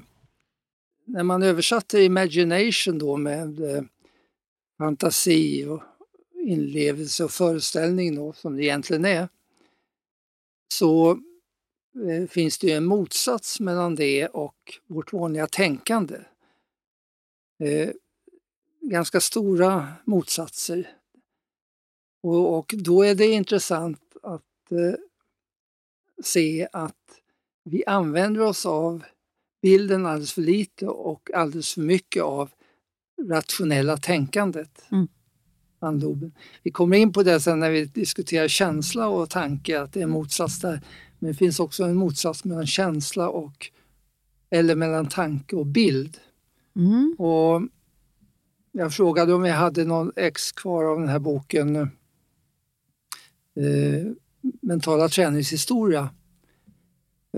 När 1.08 1.24
man 1.24 1.44
översatte 1.44 2.00
imagination 2.02 2.98
då 3.00 3.18
med 3.18 3.60
eh, 3.76 3.84
fantasi 4.78 5.66
och 5.66 5.84
inlevelse 6.48 7.24
och 7.24 7.32
föreställning 7.32 8.16
då, 8.16 8.34
som 8.34 8.56
det 8.58 8.64
egentligen 8.64 9.06
är, 9.06 9.28
så 10.74 11.12
eh, 12.10 12.28
finns 12.30 12.58
det 12.60 12.68
ju 12.68 12.74
en 12.74 12.86
motsats 12.86 13.60
mellan 13.60 13.96
det 13.96 14.28
och 14.28 14.56
vårt 14.88 15.14
vanliga 15.14 15.48
tänkande. 15.48 16.16
Ganska 18.90 19.20
stora 19.20 19.94
motsatser. 20.04 20.90
Och, 22.24 22.58
och 22.58 22.74
då 22.78 23.04
är 23.04 23.16
det 23.16 23.28
intressant 23.28 24.02
att 24.24 24.72
eh, 24.72 24.96
se 26.24 26.68
att 26.72 27.22
vi 27.64 27.86
använder 27.86 28.42
oss 28.42 28.66
av 28.66 29.04
bilden 29.62 30.06
alldeles 30.06 30.34
för 30.34 30.42
lite 30.42 30.88
och 30.88 31.30
alldeles 31.34 31.74
för 31.74 31.82
mycket 31.82 32.24
av 32.24 32.50
rationella 33.30 33.98
tänkandet. 33.98 34.82
Mm. 34.92 35.08
Vi 36.64 36.72
kommer 36.72 36.98
in 36.98 37.14
på 37.14 37.24
det 37.24 37.40
sen 37.40 37.60
när 37.60 37.72
vi 37.72 37.86
diskuterar 37.86 38.48
känsla 38.48 39.08
och 39.08 39.30
tanke, 39.30 39.82
att 39.82 39.94
det 39.94 40.00
är 40.00 40.04
en 40.04 40.10
motsats 40.10 40.60
där. 40.60 40.82
Men 41.20 41.32
det 41.32 41.38
finns 41.38 41.60
också 41.60 41.84
en 41.84 41.96
motsats 41.96 42.44
mellan 42.44 42.68
känsla 42.68 43.30
och 43.30 43.72
eller 44.50 44.76
mellan 44.76 45.08
tanke 45.08 45.56
och 45.56 45.66
bild. 45.66 46.18
Mm. 46.76 47.16
Och 47.20 47.62
jag 48.78 48.94
frågade 48.94 49.34
om 49.34 49.46
jag 49.46 49.56
hade 49.56 49.86
någon 49.86 50.12
ex 50.16 50.52
kvar 50.52 50.84
av 50.84 51.00
den 51.00 51.10
här 51.10 51.20
boken 51.20 51.76
eh, 51.76 51.88
Mentala 54.62 55.10
träningshistoria. 55.10 56.10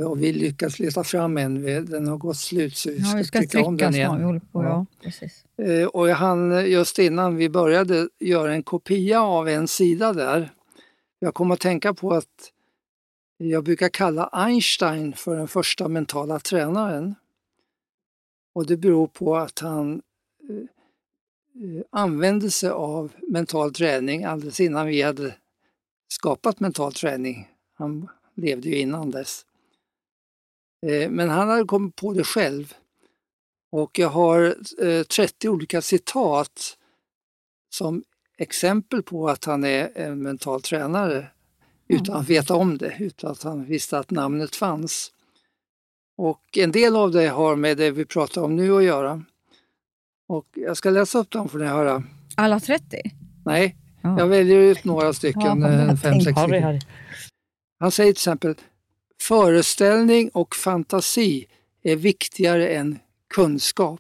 Och 0.06 0.22
vi 0.24 0.34
lyckades 0.34 0.80
leta 0.80 1.04
fram 1.04 1.38
en, 1.38 1.62
den 1.86 2.08
har 2.08 2.18
gått 2.18 2.38
slut 2.38 2.76
så 2.78 2.90
vi 2.90 2.98
Ja, 2.98 3.06
ska, 3.06 3.18
vi 3.18 3.24
ska 3.24 3.40
trycka 3.40 3.64
om 3.64 3.78
den 3.78 3.96
igen. 3.96 4.42
på, 4.52 4.64
Ja. 4.64 4.86
ja. 5.58 5.64
Eh, 5.64 5.88
Och 5.88 6.08
hann 6.08 6.70
just 6.72 7.00
innan 7.00 7.36
vi 7.36 7.50
började 7.50 8.10
göra 8.20 8.54
en 8.54 8.64
kopia 8.64 9.22
av 9.22 9.50
en 9.50 9.68
sida 9.68 10.14
där. 10.14 10.52
Jag 11.20 11.34
kom 11.34 11.52
att 11.52 11.60
tänka 11.60 11.94
på 11.94 12.12
att 12.14 12.52
jag 13.38 13.64
brukar 13.64 13.90
kalla 13.90 14.28
Einstein 14.28 15.14
för 15.14 15.36
den 15.36 15.48
första 15.48 15.88
mentala 15.88 16.40
tränaren. 16.40 17.16
Och 18.54 18.66
det 18.66 18.78
beror 18.78 19.08
på 19.08 19.36
att 19.38 19.60
han 19.60 19.94
eh, 20.50 20.56
använde 21.90 22.52
sig 22.52 22.70
av 22.70 23.12
mental 23.28 23.74
träning 23.74 24.24
alldeles 24.24 24.60
innan 24.60 24.88
vi 24.88 25.02
hade 25.02 25.36
skapat 26.08 26.60
mental 26.60 26.94
träning. 26.94 27.50
Han 27.74 28.10
levde 28.36 28.70
ju 28.70 28.80
innan 28.80 29.12
dess. 29.12 29.46
Eh, 30.88 31.10
Men 31.10 31.30
han 31.30 31.50
hade 31.50 31.66
kommit 31.66 31.96
på 31.96 32.14
det 32.14 32.24
själv. 32.24 32.74
Och 33.72 34.00
jag 34.00 34.10
har 34.10 34.56
eh, 34.86 35.04
30 35.04 35.50
olika 35.50 35.82
citat 35.82 36.78
som 37.70 38.04
exempel 38.38 39.04
på 39.04 39.30
att 39.30 39.46
han 39.46 39.64
är 39.64 39.92
en 39.96 40.22
mental 40.22 40.62
tränare 40.62 41.28
utan 41.88 42.16
att 42.16 42.30
veta 42.30 42.56
om 42.56 42.78
det, 42.78 42.96
utan 43.00 43.32
att 43.32 43.44
han 43.44 43.66
visste 43.66 44.00
att 44.00 44.12
namnet 44.12 44.56
fanns. 44.56 45.12
Och 46.18 46.58
en 46.58 46.72
del 46.72 46.96
av 46.96 47.12
det 47.12 47.28
har 47.28 47.56
med 47.56 47.78
det 47.78 47.92
vi 47.92 48.06
pratar 48.06 48.42
om 48.42 48.56
nu 48.56 48.78
att 48.78 48.84
göra. 48.84 49.24
Och 50.28 50.46
jag 50.56 50.78
ska 50.78 50.90
läsa 50.90 51.20
upp 51.20 51.32
dem 51.32 51.50
får 51.50 51.60
ni 51.60 51.66
höra. 51.66 52.04
Alla 52.36 52.60
30? 52.60 53.02
Nej, 53.46 53.76
Ja. 54.02 54.20
jag 54.20 54.28
väljer 54.28 54.58
ut 54.58 54.84
några 54.84 55.14
stycken, 55.14 55.62
Ja, 55.62 55.70
eh, 55.72 55.96
fem, 55.96 56.22
sex 56.22 56.24
stycken. 56.42 56.64
Harry. 56.64 56.80
Han 57.80 57.92
säger 57.92 58.12
till 58.14 58.20
exempel 58.20 58.56
föreställning 59.22 60.30
och 60.34 60.56
fantasi 60.56 61.46
är 61.84 61.96
viktigare 61.96 62.68
än 62.68 63.00
kunskap. 63.34 64.00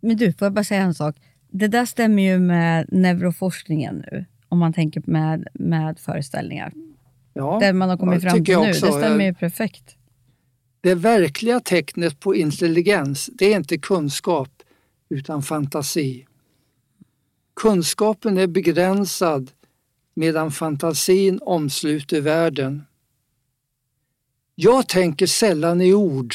Men 0.00 0.16
du, 0.16 0.32
får 0.32 0.46
jag 0.46 0.52
bara 0.52 0.64
säga 0.64 0.80
en 0.82 0.94
sak? 0.94 1.16
Det 1.50 1.68
där 1.68 1.86
stämmer 1.86 2.22
ju 2.22 2.38
med 2.38 2.86
neuroforskningen 2.92 4.04
nu, 4.12 4.24
om 4.48 4.58
man 4.58 4.72
tänker 4.72 5.02
med, 5.06 5.48
med 5.54 5.98
föreställningar. 5.98 6.72
Ja, 7.34 7.58
det 7.60 7.72
man 7.72 7.88
har 7.88 7.96
kommit 7.96 8.22
fram 8.22 8.32
tycker 8.38 8.52
till 8.54 8.62
nu, 8.62 8.70
också. 8.70 8.86
det 8.86 8.92
stämmer 8.92 9.24
ju 9.24 9.34
perfekt. 9.34 9.96
Det 10.80 10.94
verkliga 10.94 11.60
tecknet 11.60 12.20
på 12.20 12.34
intelligens, 12.34 13.30
det 13.32 13.52
är 13.52 13.56
inte 13.56 13.78
kunskap 13.78 14.57
utan 15.08 15.42
fantasi. 15.42 16.26
Kunskapen 17.54 18.38
är 18.38 18.46
begränsad 18.46 19.50
medan 20.14 20.50
fantasin 20.50 21.38
omsluter 21.42 22.20
världen. 22.20 22.84
Jag 24.54 24.88
tänker 24.88 25.26
sällan 25.26 25.80
i 25.80 25.94
ord. 25.94 26.34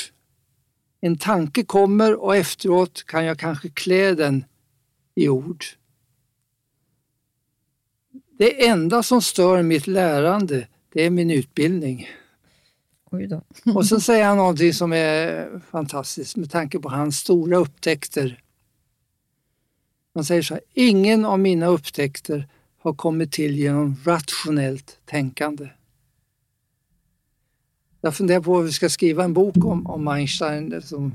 En 1.01 1.17
tanke 1.17 1.63
kommer 1.63 2.15
och 2.15 2.36
efteråt 2.36 3.03
kan 3.05 3.25
jag 3.25 3.39
kanske 3.39 3.69
klä 3.69 4.13
den 4.13 4.45
i 5.15 5.29
ord. 5.29 5.65
Det 8.38 8.67
enda 8.67 9.03
som 9.03 9.21
stör 9.21 9.62
mitt 9.62 9.88
lärande, 9.88 10.67
det 10.93 11.05
är 11.05 11.09
min 11.09 11.31
utbildning. 11.31 12.07
Och 13.75 13.86
så 13.86 13.99
säger 13.99 14.25
han 14.25 14.38
någonting 14.43 14.73
som 14.73 14.93
är 14.93 15.62
fantastiskt 15.71 16.36
med 16.36 16.51
tanke 16.51 16.79
på 16.79 16.89
hans 16.89 17.17
stora 17.17 17.57
upptäckter. 17.57 18.42
Han 20.13 20.26
säger 20.26 20.41
så 20.41 20.54
här, 20.54 20.63
ingen 20.73 21.26
av 21.26 21.39
mina 21.39 21.67
upptäckter 21.67 22.47
har 22.80 22.93
kommit 22.93 23.32
till 23.32 23.56
genom 23.56 23.95
rationellt 24.04 24.99
tänkande. 25.06 25.69
Jag 28.02 28.15
funderar 28.15 28.41
på 28.41 28.56
om 28.56 28.65
vi 28.65 28.71
ska 28.71 28.89
skriva 28.89 29.23
en 29.23 29.34
bok 29.34 29.65
om, 29.65 29.88
om 29.88 30.08
Einstein 30.08 30.82
som, 30.82 31.12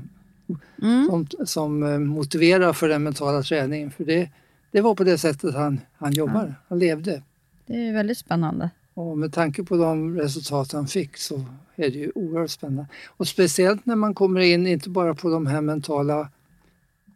Mm. 0.81 1.07
som, 1.09 1.45
som 1.45 1.83
eh, 1.83 1.99
motiverar 1.99 2.73
för 2.73 2.89
den 2.89 3.03
mentala 3.03 3.43
träningen. 3.43 3.91
För 3.91 4.03
det, 4.05 4.29
det 4.71 4.81
var 4.81 4.95
på 4.95 5.03
det 5.03 5.17
sättet 5.17 5.55
han, 5.55 5.81
han 5.97 6.13
jobbade, 6.13 6.53
han 6.67 6.79
levde. 6.79 7.23
Det 7.65 7.87
är 7.87 7.93
väldigt 7.93 8.17
spännande. 8.17 8.69
Och 8.93 9.17
med 9.17 9.33
tanke 9.33 9.63
på 9.63 9.77
de 9.77 10.17
resultat 10.17 10.71
han 10.71 10.87
fick 10.87 11.17
så 11.17 11.45
är 11.75 11.89
det 11.89 11.97
ju 11.97 12.11
oerhört 12.15 12.51
spännande. 12.51 12.87
Och 13.07 13.27
speciellt 13.27 13.85
när 13.85 13.95
man 13.95 14.13
kommer 14.15 14.39
in, 14.39 14.67
inte 14.67 14.89
bara 14.89 15.15
på 15.15 15.29
de 15.29 15.47
här 15.47 15.61
mentala 15.61 16.29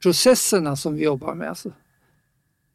processerna 0.04 0.76
som 0.76 0.96
vi 0.96 1.04
jobbar 1.04 1.36
med, 1.36 1.50
alltså 1.50 1.70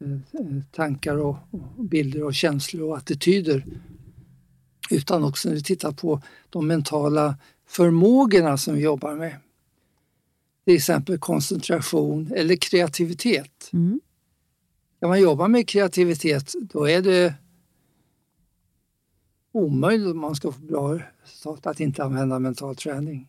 eh, 0.00 0.12
eh, 0.12 0.62
tankar 0.72 1.16
och, 1.16 1.36
och 1.76 1.84
bilder 1.84 2.22
och 2.22 2.34
känslor 2.34 2.88
och 2.88 2.96
attityder. 2.96 3.64
Utan 4.90 5.24
också 5.24 5.48
när 5.48 5.56
vi 5.56 5.62
tittar 5.62 5.92
på 5.92 6.22
de 6.50 6.66
mentala 6.66 7.36
förmågorna 7.66 8.58
som 8.58 8.74
vi 8.74 8.80
jobbar 8.80 9.14
med. 9.14 9.36
Till 10.64 10.74
exempel 10.74 11.18
koncentration 11.18 12.32
eller 12.36 12.56
kreativitet. 12.56 13.70
Mm. 13.72 14.00
När 15.00 15.08
man 15.08 15.20
jobbar 15.20 15.48
med 15.48 15.68
kreativitet 15.68 16.54
då 16.60 16.88
är 16.88 17.02
det 17.02 17.34
omöjligt 19.52 20.10
om 20.10 20.18
man 20.18 20.34
ska 20.34 20.52
få 20.52 20.60
bra 20.60 20.98
resultat 21.22 21.66
att 21.66 21.80
inte 21.80 22.04
använda 22.04 22.38
mental 22.38 22.76
träning. 22.76 23.28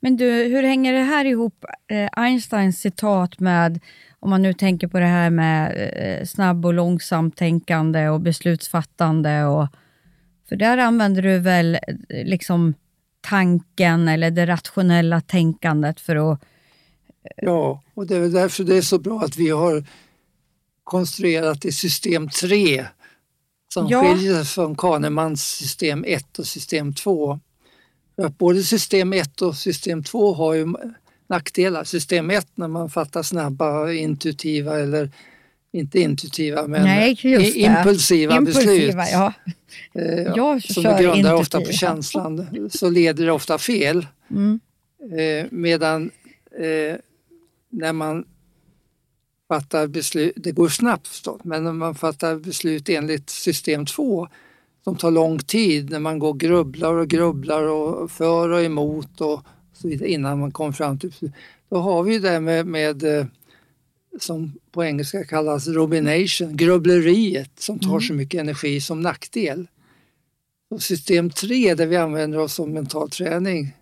Men 0.00 0.16
du, 0.16 0.30
hur 0.30 0.62
hänger 0.62 0.92
det 0.92 1.02
här 1.02 1.24
ihop, 1.24 1.64
eh, 1.90 2.08
Einsteins 2.12 2.80
citat 2.80 3.40
med, 3.40 3.80
om 4.20 4.30
man 4.30 4.42
nu 4.42 4.52
tänker 4.52 4.88
på 4.88 4.98
det 4.98 5.06
här 5.06 5.30
med 5.30 5.90
eh, 5.92 6.26
snabb 6.26 6.66
och 6.66 6.74
långsamt 6.74 7.36
tänkande 7.36 8.08
och 8.08 8.20
beslutsfattande. 8.20 9.44
Och, 9.44 9.66
för 10.48 10.56
där 10.56 10.78
använder 10.78 11.22
du 11.22 11.38
väl 11.38 11.74
eh, 11.74 12.24
liksom 12.24 12.74
tanken 13.20 14.08
eller 14.08 14.30
det 14.30 14.46
rationella 14.46 15.20
tänkandet 15.20 16.00
för 16.00 16.32
att... 16.32 16.40
Ja, 17.36 17.82
och 17.94 18.06
det 18.06 18.16
är 18.16 18.20
väl 18.20 18.32
därför 18.32 18.64
det 18.64 18.76
är 18.76 18.82
så 18.82 18.98
bra 18.98 19.20
att 19.20 19.36
vi 19.36 19.50
har 19.50 19.84
konstruerat 20.84 21.64
i 21.64 21.72
system 21.72 22.28
3 22.28 22.86
som 23.74 23.86
Ja. 23.88 24.02
skiljer 24.02 24.34
sig 24.34 24.44
från 24.44 24.76
Kahnemans 24.76 25.44
system 25.44 26.04
1 26.06 26.38
och 26.38 26.46
system 26.46 26.94
2. 26.94 27.40
Både 28.38 28.62
system 28.62 29.12
1 29.12 29.42
och 29.42 29.56
system 29.56 30.02
2 30.02 30.34
har 30.34 30.54
ju 30.54 30.66
nackdelar. 31.28 31.84
System 31.84 32.30
1 32.30 32.46
när 32.54 32.68
man 32.68 32.90
fattar 32.90 33.22
snabba, 33.22 33.92
intuitiva 33.92 34.80
eller 34.80 35.10
inte 35.72 36.00
intuitiva 36.00 36.66
men 36.66 36.82
Nej, 36.82 37.18
det. 37.22 37.50
impulsiva, 37.56 38.40
beslut. 38.40 38.64
Impulsiva, 38.66 39.08
ja. 39.08 39.32
eh, 39.94 40.22
Jag 40.36 40.62
som 40.62 40.82
kör 40.82 40.94
är 40.94 41.02
grundade 41.02 41.34
ofta 41.34 41.60
på 41.60 41.72
känslan 41.72 42.68
så 42.70 42.90
leder 42.90 43.26
det 43.26 43.32
ofta 43.32 43.58
fel. 43.58 44.06
Mm. 44.30 44.60
Eh, 45.18 45.46
medan 45.50 46.10
eh, 46.58 46.96
när 47.70 47.92
man 47.92 48.24
fattar 49.48 49.86
beslut, 49.86 50.32
det 50.36 50.52
går 50.52 50.68
snabbt 50.68 51.08
förstås, 51.08 51.40
men 51.44 51.64
när 51.64 51.72
man 51.72 51.94
fattar 51.94 52.36
beslut 52.36 52.88
enligt 52.88 53.30
system 53.30 53.86
2 53.86 54.28
som 54.88 54.96
tar 54.96 55.10
lång 55.10 55.38
tid, 55.38 55.90
när 55.90 55.98
man 55.98 56.18
går 56.18 56.28
och 56.28 56.40
grubblar 56.40 56.94
och 56.94 57.08
grubblar 57.08 57.62
och 57.62 58.10
för 58.10 58.48
och 58.48 58.62
emot 58.62 59.20
och 59.20 59.44
så 59.72 59.88
vidare 59.88 60.10
innan 60.10 60.40
man 60.40 60.52
kommer 60.52 60.72
fram 60.72 60.98
till. 60.98 61.12
Då 61.68 61.76
har 61.76 62.02
vi 62.02 62.18
det 62.18 62.40
med, 62.40 62.66
med 62.66 63.04
eh, 63.04 63.26
som 64.20 64.52
på 64.72 64.84
engelska 64.84 65.24
kallas 65.24 65.66
rumination, 65.66 66.56
grubbleriet 66.56 67.50
som 67.60 67.78
tar 67.78 68.00
så 68.00 68.12
mycket 68.12 68.40
energi 68.40 68.80
som 68.80 69.00
nackdel. 69.00 69.66
Och 70.70 70.82
system 70.82 71.30
3 71.30 71.74
där 71.74 71.86
vi 71.86 71.96
använder 71.96 72.38
oss 72.38 72.60
av 72.60 72.68
mental 72.68 73.10
träning 73.10 73.74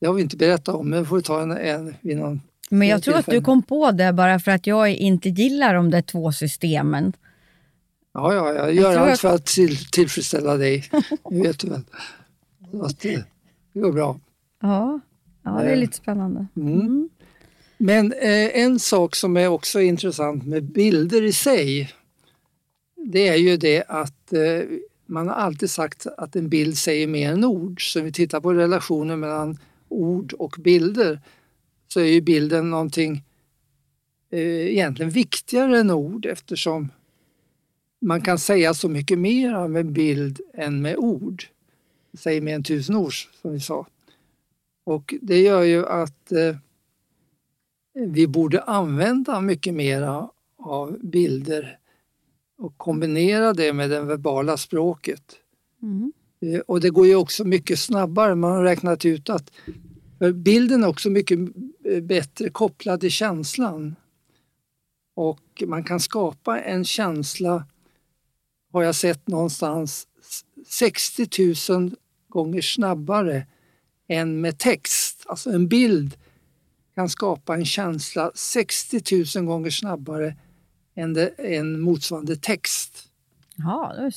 det 0.00 0.06
har 0.06 0.14
vi 0.14 0.22
inte 0.22 0.36
berättat 0.36 0.74
om, 0.74 0.90
men 0.90 1.06
får 1.06 1.16
vi 1.16 1.22
ta 1.22 1.42
en, 1.42 1.50
en 1.50 1.94
vid 2.00 2.16
någon 2.16 2.40
Men 2.70 2.88
jag 2.88 3.02
tror 3.02 3.16
att 3.16 3.26
du 3.26 3.40
kom 3.40 3.62
på 3.62 3.90
det 3.90 4.12
bara 4.12 4.40
för 4.40 4.50
att 4.50 4.66
jag 4.66 4.90
inte 4.90 5.28
gillar 5.28 5.74
de 5.74 5.90
där 5.90 6.02
två 6.02 6.32
systemen. 6.32 7.12
Ja, 8.20 8.34
ja, 8.34 8.54
jag 8.54 8.74
gör 8.74 8.92
tror 8.92 9.02
allt 9.02 9.12
att- 9.12 9.20
för 9.20 9.34
att 9.34 9.46
till, 9.46 9.76
tillfredsställa 9.90 10.56
dig. 10.56 10.84
Det 11.30 11.42
vet 11.42 11.58
du 11.58 11.68
väl. 11.68 11.80
Att, 12.82 13.04
eh, 13.04 13.18
det 13.72 13.80
går 13.80 13.92
bra. 13.92 14.20
Ja, 14.62 15.00
ja 15.42 15.50
det 15.50 15.64
är 15.68 15.72
Eh. 15.72 15.78
lite 15.78 15.96
spännande. 15.96 16.46
Mm. 16.56 17.08
Men 17.78 18.12
eh, 18.12 18.58
en 18.64 18.78
sak 18.78 19.16
som 19.16 19.36
är 19.36 19.48
också 19.48 19.80
intressant 19.80 20.46
med 20.46 20.64
bilder 20.64 21.22
i 21.22 21.32
sig, 21.32 21.92
det 22.96 23.28
är 23.28 23.36
ju 23.36 23.56
det 23.56 23.84
att 23.88 24.32
eh, 24.32 24.40
man 25.06 25.28
har 25.28 25.34
alltid 25.34 25.70
sagt 25.70 26.06
att 26.16 26.36
en 26.36 26.48
bild 26.48 26.78
säger 26.78 27.06
mer 27.06 27.32
än 27.32 27.44
ord. 27.44 27.92
Så 27.92 27.98
om 27.98 28.04
vi 28.04 28.12
tittar 28.12 28.40
på 28.40 28.52
relationen 28.54 29.20
mellan 29.20 29.58
ord 29.88 30.32
och 30.32 30.56
bilder 30.58 31.20
så 31.88 32.00
är 32.00 32.04
ju 32.04 32.20
bilden 32.20 32.70
någonting 32.70 33.24
eh, 34.32 34.40
egentligen 34.72 35.10
viktigare 35.10 35.78
än 35.80 35.90
ord 35.90 36.26
eftersom 36.26 36.88
man 38.00 38.20
kan 38.20 38.38
säga 38.38 38.74
så 38.74 38.88
mycket 38.88 39.18
mer 39.18 39.68
med 39.68 39.92
bild 39.92 40.40
än 40.54 40.82
med 40.82 40.96
ord. 40.96 41.44
Säg 42.18 42.40
mer 42.40 42.54
än 42.54 42.62
tusen 42.62 43.10
som 43.42 43.52
vi 43.52 43.60
sa. 43.60 43.86
Och 44.84 45.14
det 45.22 45.40
gör 45.40 45.62
ju 45.62 45.86
att 45.86 46.32
eh, 46.32 46.56
vi 47.92 48.26
borde 48.26 48.62
använda 48.62 49.40
mycket 49.40 49.74
mera 49.74 50.30
av 50.58 50.98
bilder 51.02 51.78
och 52.58 52.76
kombinera 52.76 53.52
det 53.52 53.72
med 53.72 53.90
det 53.90 54.00
verbala 54.02 54.56
språket. 54.56 55.36
Mm. 55.82 56.12
Eh, 56.40 56.60
Och 56.60 56.80
det 56.80 56.90
går 56.90 57.06
ju 57.06 57.14
också 57.14 57.44
mycket 57.44 57.78
snabbare. 57.78 58.34
Man 58.34 58.52
har 58.52 58.62
räknat 58.62 59.04
ut 59.04 59.30
att 59.30 59.50
bilden 60.34 60.84
är 60.84 60.88
också 60.88 61.10
mycket 61.10 61.38
eh, 61.84 62.02
bättre 62.02 62.50
kopplad 62.50 63.00
till 63.00 63.10
känslan. 63.10 63.96
Och 65.14 65.62
man 65.66 65.84
kan 65.84 66.00
skapa 66.00 66.60
en 66.60 66.84
känsla, 66.84 67.64
har 68.72 68.82
jag 68.82 68.94
sett 68.94 69.28
någonstans, 69.28 70.06
s- 70.20 70.44
60 70.66 71.72
000 71.72 71.90
gånger 72.28 72.60
snabbare 72.60 73.46
än 74.08 74.40
med 74.40 74.58
text. 74.58 75.24
Alltså 75.26 75.50
en 75.50 75.68
bild 75.68 76.16
kan 76.94 77.08
skapa 77.08 77.54
en 77.54 77.64
känsla 77.64 78.30
60 78.34 79.00
000 79.36 79.44
gånger 79.46 79.70
snabbare 79.70 80.36
än 80.94 81.14
det, 81.14 81.28
en 81.28 81.80
motsvarande 81.80 82.36
text. 82.36 83.08
Ja, 83.56 83.92
det 83.96 84.12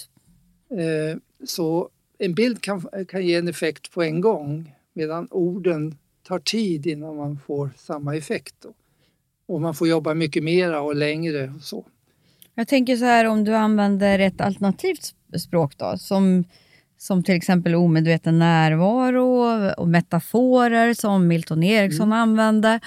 Eh, 0.84 1.18
Så 1.46 1.90
en 2.18 2.34
bild 2.34 2.62
kan, 2.62 2.86
kan 3.08 3.26
ge 3.26 3.36
en 3.36 3.48
effekt 3.48 3.92
på 3.92 4.04
en 4.04 4.22
gång 4.22 4.76
medan 4.94 5.28
orden 5.32 5.98
tar 6.24 6.40
tid 6.40 6.88
innan 6.88 7.16
man 7.16 7.40
får 7.48 7.70
samma 7.78 8.16
effekt. 8.16 8.56
Då. 8.62 8.74
Och 9.46 9.62
man 9.62 9.76
får 9.76 9.88
jobba 9.88 10.14
mycket 10.14 10.44
mera 10.44 10.82
och 10.82 10.96
längre 10.96 11.54
och 11.58 11.62
så. 11.64 11.86
Jag 12.62 12.68
tänker 12.68 12.96
så 12.96 13.06
här 13.06 13.26
om 13.26 13.44
du 13.44 13.56
använder 13.56 14.20
ett 14.20 14.42
alternativt 14.42 15.00
sp- 15.02 15.38
språk 15.38 15.78
då, 15.78 15.98
som, 15.98 16.44
som 16.98 17.24
till 17.24 17.36
exempel 17.36 17.76
omedveten 17.76 18.40
närvaro 18.40 19.28
och 19.78 19.88
metaforer 19.88 20.94
som 20.94 21.28
Milton 21.28 21.64
Eriksson 21.64 22.08
Mm. 22.08 22.20
använde. 22.20 22.80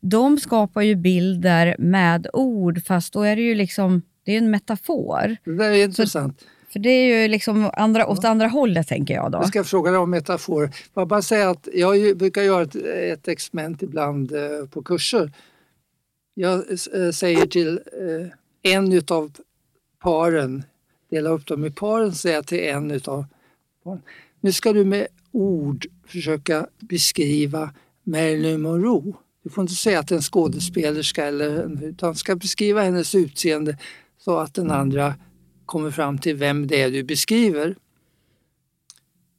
De 0.00 0.38
skapar 0.38 0.82
ju 0.82 0.94
bilder 0.94 1.76
med 1.78 2.26
ord 2.32 2.82
fast 2.86 3.12
då 3.12 3.22
är 3.22 3.36
det 3.36 3.42
ju 3.42 3.54
liksom, 3.54 4.02
det 4.24 4.32
är 4.32 4.38
en 4.38 4.50
metafor. 4.50 5.36
Det 5.44 5.56
där 5.56 5.70
är 5.70 5.84
intressant. 5.84 6.44
För 6.72 6.78
det 6.78 6.90
är 6.90 7.22
ju 7.22 7.28
liksom 7.28 7.70
andra, 7.74 8.06
åt 8.06 8.24
andra 8.24 8.46
hållet 8.48 8.88
tänker 8.88 9.14
jag 9.14 9.32
då. 9.32 9.38
Jag 9.38 9.48
ska 9.48 9.64
fråga 9.64 9.90
dig 9.90 10.00
om 10.00 10.10
metaforer. 10.10 10.70
Jag 10.94 11.08
bara 11.08 11.22
säga 11.22 11.50
att 11.50 11.68
jag 11.74 12.16
brukar 12.18 12.42
göra 12.42 12.62
ett, 12.62 12.76
ett 12.76 13.28
experiment 13.28 13.82
ibland 13.82 14.32
eh, 14.32 14.66
på 14.70 14.82
kurser. 14.82 15.32
Jag 16.34 16.54
eh, 16.58 17.10
säger 17.10 17.46
till 17.46 17.68
eh, 17.68 18.26
en 18.62 18.92
utav 18.92 19.32
paren, 20.02 20.64
delar 21.10 21.30
upp 21.30 21.46
dem 21.46 21.64
i 21.64 21.70
paren, 21.70 22.14
säger 22.14 22.36
jag 22.36 22.46
till 22.46 22.60
en 22.60 22.90
utav 22.90 23.24
paren. 23.84 24.02
Nu 24.40 24.52
ska 24.52 24.72
du 24.72 24.84
med 24.84 25.06
ord 25.32 25.86
försöka 26.06 26.66
beskriva 26.78 27.74
Marilyn 28.04 28.62
Monroe. 28.62 29.12
Du 29.42 29.50
får 29.50 29.62
inte 29.62 29.74
säga 29.74 29.98
att 29.98 30.08
det 30.08 30.14
är 30.14 30.16
en 30.16 30.22
skådespelerska 30.22 31.26
eller 31.26 31.84
utan 31.84 32.14
ska 32.14 32.36
beskriva 32.36 32.82
hennes 32.82 33.14
utseende 33.14 33.78
så 34.18 34.38
att 34.38 34.54
den 34.54 34.70
andra 34.70 35.14
kommer 35.66 35.90
fram 35.90 36.18
till 36.18 36.36
vem 36.36 36.66
det 36.66 36.82
är 36.82 36.90
du 36.90 37.02
beskriver. 37.02 37.76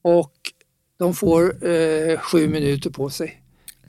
Och 0.02 0.34
de 0.98 1.14
får 1.14 1.68
eh, 1.68 2.20
sju 2.20 2.48
minuter 2.48 2.90
på 2.90 3.10
sig. 3.10 3.42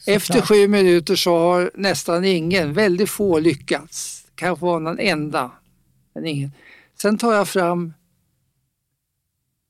Efter 0.07 0.19
Såklart. 0.35 0.49
sju 0.49 0.69
minuter 0.69 1.17
så 1.17 1.39
har 1.39 1.71
nästan 1.75 2.25
ingen, 2.25 2.73
väldigt 2.73 3.11
få 3.11 3.39
lyckats. 3.39 4.22
Kanske 4.43 4.65
var 4.67 4.81
någon 4.81 4.99
enda, 4.99 5.51
men 6.15 6.27
ingen. 6.27 6.51
Sen 6.95 7.19
tar 7.19 7.33
jag 7.33 7.49
fram 7.49 7.93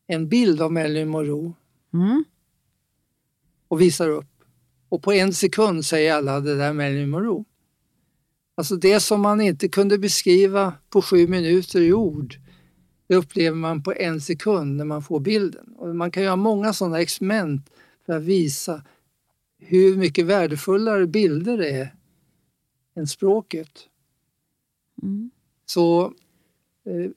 en 0.06 0.28
bild 0.28 0.62
av 0.62 0.72
Marilyn 0.72 1.08
Monroe 1.08 1.52
Mm. 1.94 2.24
och 3.68 3.80
visar 3.80 4.08
upp. 4.08 4.44
Och 4.88 5.02
på 5.02 5.12
en 5.12 5.32
sekund 5.32 5.84
säger 5.84 6.14
alla 6.14 6.40
det 6.40 6.56
där 6.56 6.68
är 6.68 6.72
Marilyn 6.72 7.10
Monroe. 7.10 7.44
Alltså 8.54 8.76
det 8.76 9.00
som 9.00 9.20
man 9.20 9.40
inte 9.40 9.68
kunde 9.68 9.98
beskriva 9.98 10.72
på 10.90 11.02
sju 11.02 11.26
minuter 11.28 11.80
i 11.80 11.92
ord, 11.92 12.34
det 13.06 13.16
upplever 13.16 13.56
man 13.56 13.82
på 13.82 13.92
en 13.92 14.20
sekund 14.20 14.76
när 14.76 14.84
man 14.84 15.02
får 15.02 15.20
bilden. 15.20 15.74
Och 15.76 15.96
man 15.96 16.10
kan 16.10 16.22
göra 16.22 16.36
många 16.36 16.72
sådana 16.72 17.00
experiment 17.00 17.70
för 18.06 18.12
att 18.12 18.22
visa 18.22 18.82
hur 19.58 19.96
mycket 19.96 20.26
värdefullare 20.26 21.06
bilder 21.06 21.62
är 21.62 21.94
än 22.96 23.06
språket. 23.06 23.88
Mm. 25.02 25.30
Så 25.66 26.04
eh, 26.86 27.10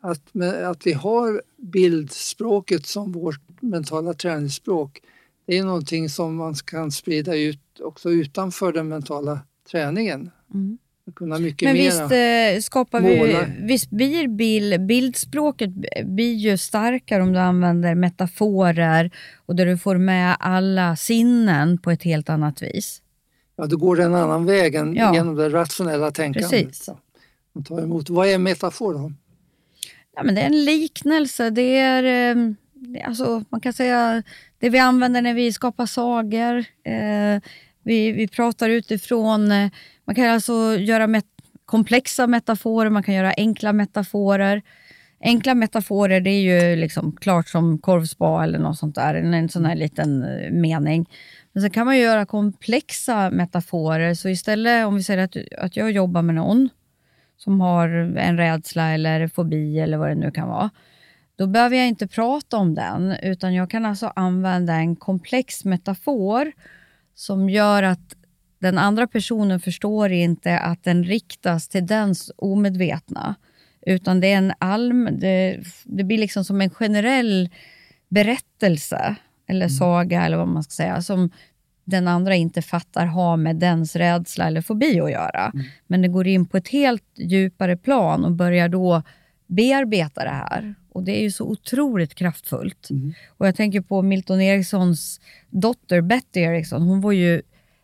att, 0.00 0.22
att 0.64 0.86
vi 0.86 0.92
har 0.92 1.42
bildspråket 1.56 2.86
som 2.86 3.12
vårt 3.12 3.40
mentala 3.60 4.14
träningsspråk, 4.14 5.00
det 5.46 5.58
är 5.58 5.64
någonting 5.64 6.08
som 6.08 6.36
man 6.36 6.54
kan 6.54 6.92
sprida 6.92 7.36
ut 7.36 7.80
också 7.80 8.10
utanför 8.10 8.72
den 8.72 8.88
mentala 8.88 9.40
träningen. 9.70 10.30
Mm. 10.54 10.78
Kunna 11.14 11.38
mycket 11.38 11.66
Men 11.66 11.74
mera. 11.74 11.84
visst 11.84 12.00
eh, 12.00 12.70
skapar 12.70 13.00
vi, 13.00 13.36
visst 13.66 13.90
blir 13.90 14.28
bild, 14.28 14.86
bildspråket 14.86 15.70
blir 16.04 16.34
ju 16.34 16.58
starkare 16.58 17.22
om 17.22 17.32
du 17.32 17.38
använder 17.38 17.94
metaforer 17.94 19.10
och 19.46 19.56
där 19.56 19.66
du 19.66 19.78
får 19.78 19.96
med 19.98 20.36
alla 20.40 20.96
sinnen 20.96 21.78
på 21.78 21.90
ett 21.90 22.02
helt 22.02 22.28
annat 22.28 22.62
vis. 22.62 23.02
Ja, 23.56 23.66
då 23.66 23.76
går 23.76 23.96
det 23.96 24.04
en 24.04 24.14
annan 24.14 24.46
väg 24.46 24.74
än 24.74 24.94
Ja. 24.94 25.14
genom 25.14 25.34
det 25.34 25.48
rationella 25.48 26.10
tänkandet. 26.10 26.50
Precis. 26.50 26.84
Ja 26.88 26.98
att 27.54 27.66
ta 27.66 27.80
emot. 27.80 28.10
Vad 28.10 28.28
är 28.28 28.34
en 28.34 28.42
metafor 28.42 28.94
då? 28.94 29.12
Ja, 30.16 30.22
men 30.22 30.34
det 30.34 30.40
är 30.40 30.46
en 30.46 30.64
liknelse. 30.64 31.50
Det 31.50 31.78
är, 31.78 32.34
eh, 32.36 32.52
alltså, 33.06 33.44
man 33.48 33.60
kan 33.60 33.72
säga 33.72 34.22
det 34.58 34.70
vi 34.70 34.78
använder 34.78 35.22
när 35.22 35.34
vi 35.34 35.52
skapar 35.52 35.86
sagor. 35.86 36.58
Eh, 36.84 37.40
vi, 37.82 38.12
vi 38.12 38.28
pratar 38.28 38.68
utifrån, 38.68 39.52
eh, 39.52 39.70
man 40.04 40.14
kan 40.14 40.28
alltså 40.28 40.76
göra 40.78 41.06
met 41.06 41.26
komplexa 41.64 42.26
metaforer, 42.26 42.90
man 42.90 43.02
kan 43.02 43.14
göra 43.14 43.32
enkla 43.36 43.72
metaforer. 43.72 44.62
Enkla 45.20 45.54
metaforer 45.54 46.20
det 46.20 46.30
är 46.30 46.70
ju 46.70 46.76
liksom 46.76 47.16
klart 47.16 47.48
som 47.48 47.78
korvspa 47.78 48.44
eller 48.44 48.58
något 48.58 48.78
sånt 48.78 48.94
där, 48.94 49.14
en, 49.14 49.48
sån 49.48 49.64
här 49.64 49.76
liten 49.76 50.22
eh, 50.22 50.50
mening. 50.50 51.08
Men 51.52 51.62
sen 51.62 51.70
kan 51.70 51.86
man 51.86 51.96
ju 51.96 52.02
göra 52.02 52.26
komplexa 52.26 53.30
metaforer, 53.30 54.14
så 54.14 54.28
istället 54.28 54.86
om 54.86 54.94
vi 54.94 55.02
säger 55.02 55.24
att, 55.24 55.36
att 55.58 55.76
jag 55.76 55.90
jobbar 55.90 56.22
med 56.22 56.34
någon 56.34 56.68
som 57.44 57.60
har 57.60 57.88
en 58.18 58.36
rädsla 58.36 58.90
eller 58.90 59.28
fobi 59.28 59.78
eller 59.78 59.98
vad 59.98 60.08
det 60.08 60.14
nu 60.14 60.30
kan 60.30 60.48
vara. 60.48 60.70
Då 61.36 61.46
behöver 61.46 61.76
jag 61.76 61.88
inte 61.88 62.06
prata 62.06 62.56
om 62.56 62.74
den, 62.74 63.16
utan 63.22 63.54
jag 63.54 63.70
kan 63.70 63.86
alltså 63.86 64.12
använda 64.16 64.74
en 64.74 64.96
komplex 64.96 65.64
metafor 65.64 66.52
som 67.14 67.50
gör 67.50 67.82
att 67.82 68.16
den 68.58 68.78
andra 68.78 69.06
personen 69.06 69.60
förstår 69.60 70.12
inte 70.12 70.58
att 70.58 70.84
den 70.84 71.04
riktas 71.04 71.68
till 71.68 71.86
dens 71.86 72.32
omedvetna. 72.36 73.34
Utan 73.86 74.20
det 74.20 74.32
är 74.32 74.38
en 74.38 74.52
allm, 74.58 75.08
det, 75.12 75.60
det 75.84 76.04
blir 76.04 76.18
liksom 76.18 76.44
som 76.44 76.60
en 76.60 76.70
generell 76.70 77.50
berättelse, 78.08 79.16
eller 79.46 79.68
saga 79.68 80.24
eller 80.24 80.36
vad 80.36 80.48
man 80.48 80.62
ska 80.62 80.70
säga, 80.70 81.02
som 81.02 81.30
den 81.84 82.08
andra 82.08 82.34
inte 82.34 82.62
fattar 82.62 83.06
har 83.06 83.36
med 83.36 83.56
dens 83.56 83.96
rädsla 83.96 84.46
eller 84.46 84.62
fobi 84.62 85.00
att 85.00 85.10
göra. 85.10 85.52
Men 85.86 86.02
det 86.02 86.08
går 86.08 86.26
in 86.26 86.46
på 86.46 86.56
ett 86.56 86.68
helt 86.68 87.04
djupare 87.14 87.76
plan 87.76 88.24
och 88.24 88.32
börjar 88.32 88.68
då 88.68 89.02
bearbeta 89.46 90.24
det 90.24 90.30
här. 90.30 90.74
Och 90.92 91.02
Det 91.02 91.18
är 91.18 91.22
ju 91.22 91.30
så 91.30 91.44
otroligt 91.44 92.14
kraftfullt. 92.14 92.88
Och 93.28 93.46
Jag 93.46 93.56
tänker 93.56 93.80
på 93.80 94.02
Milton 94.02 94.40
Erikssons 94.40 95.20
dotter 95.50 96.00
Betty 96.00 96.40
Eriksson. 96.40 96.82
Hon 96.82 97.00
var 97.00 97.12
ju 97.12 97.42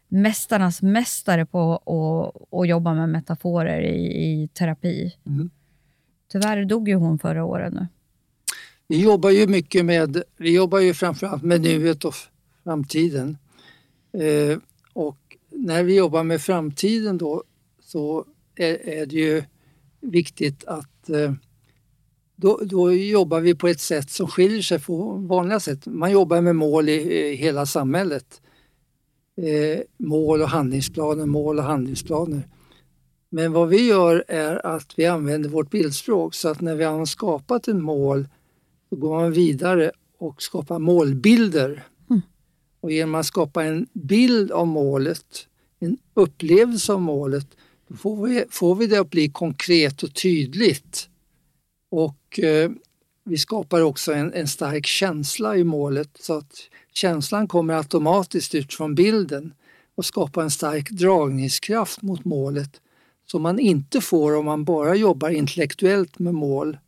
mästarnas 0.09 0.83
mästare 0.83 1.47
på 1.47 1.75
att, 1.75 2.59
att 2.61 2.69
jobba 2.69 2.95
med 2.95 3.09
metaforer 3.09 3.81
i, 3.81 4.05
i 4.05 4.49
terapi. 4.49 5.17
Mm. 5.27 5.51
Tyvärr 6.33 6.65
dog 6.65 6.89
ju 6.89 6.95
hon 6.95 7.19
förra 7.19 7.45
året 7.45 7.73
nu. 7.73 7.87
Vi 8.89 9.03
jobbar 9.03 9.31
ju 9.31 9.47
mycket 9.47 9.85
med, 9.85 10.23
vi 10.37 10.55
jobbar 10.55 10.79
ju 10.79 10.95
framförallt 10.95 11.43
med 11.43 11.61
nuet 11.61 12.05
och 12.05 12.15
framtiden. 12.65 13.37
Eh, 14.21 14.59
och 14.93 15.37
när 15.51 15.83
vi 15.83 15.97
jobbar 15.97 16.25
med 16.25 16.41
framtiden 16.41 17.19
då 17.19 17.43
så 17.81 18.25
är, 18.55 18.89
är 18.89 19.07
det 19.07 19.17
ju 19.17 19.43
viktigt 20.01 20.65
att 20.65 21.11
eh, 21.11 21.33
då, 22.37 22.61
då 22.63 22.93
jobbar 22.93 23.41
vi 23.41 23.55
på 23.55 23.69
ett 23.69 23.81
sätt 23.81 24.11
som 24.11 24.27
skiljer 24.27 24.63
sig 24.63 24.79
från 24.79 25.27
vanliga 25.27 25.61
sätt. 25.61 25.87
Man 25.87 26.11
jobbar 26.11 26.41
med 26.41 26.57
mål 26.57 26.89
i, 26.89 26.93
i 26.93 27.35
hela 27.35 27.67
samhället. 27.67 28.41
Eh, 29.37 29.81
mål 29.97 30.43
och 30.43 30.49
handlingsplaner, 30.49 31.27
mål 31.27 31.59
och 31.59 31.65
handlingsplaner. 31.65 32.43
Men 33.31 33.53
vad 33.53 33.69
vi 33.69 33.89
gör 33.89 34.25
är 34.29 34.67
att 34.67 34.93
vi 34.97 35.07
använder 35.07 35.49
vårt 35.49 35.71
bildspråk 35.71 36.35
så 36.35 36.49
att 36.49 36.61
när 36.61 36.75
vi 36.75 36.85
har 36.85 37.07
skapat 37.07 37.69
ett 37.69 37.77
mål 37.77 38.29
så 38.89 38.97
går 38.97 39.21
man 39.21 39.33
vidare 39.33 39.93
och 40.19 40.43
skapar 40.43 40.79
målbilder. 40.79 41.87
Och 42.81 42.93
genom 42.93 43.15
att 43.15 43.27
skapa 43.27 43.65
en 43.65 43.87
bild 43.93 44.51
av 44.51 44.67
målet, 44.67 45.47
en 45.79 45.99
upplevelse 46.15 46.93
av 46.93 47.01
målet, 47.01 47.47
då 47.89 47.97
får 47.97 48.27
vi, 48.27 48.45
får 48.51 48.75
vi 48.75 48.87
det 48.87 49.01
att 49.01 49.11
bli 49.11 49.29
konkret 49.29 50.03
och 50.03 50.15
tydligt. 50.15 51.09
Och 51.91 52.41
eh, 52.41 52.71
vi 53.25 53.39
skapar 53.39 53.81
också 53.81 54.13
en, 54.13 54.33
en 54.33 54.49
stark 54.49 54.87
känsla 54.87 55.57
i 55.57 55.65
målet 55.65 56.11
så 56.21 56.39
att 56.39 56.55
känslan 56.93 57.49
kommer 57.49 57.75
automatiskt 57.75 58.55
ut 58.55 58.75
från 58.75 58.95
bilden 58.95 59.55
och 59.95 60.05
skapar 60.05 60.43
en 60.43 60.51
stark 60.51 60.91
dragningskraft 60.91 62.03
mot 62.03 62.25
målet 62.25 62.81
som 63.31 63.43
man 63.43 63.59
inte 63.59 64.01
får 64.01 64.37
om 64.37 64.45
man 64.45 64.65
bara 64.65 64.95
jobbar 64.95 65.31
intellektuellt 65.31 66.19
med 66.19 66.35
mål. 66.35 66.79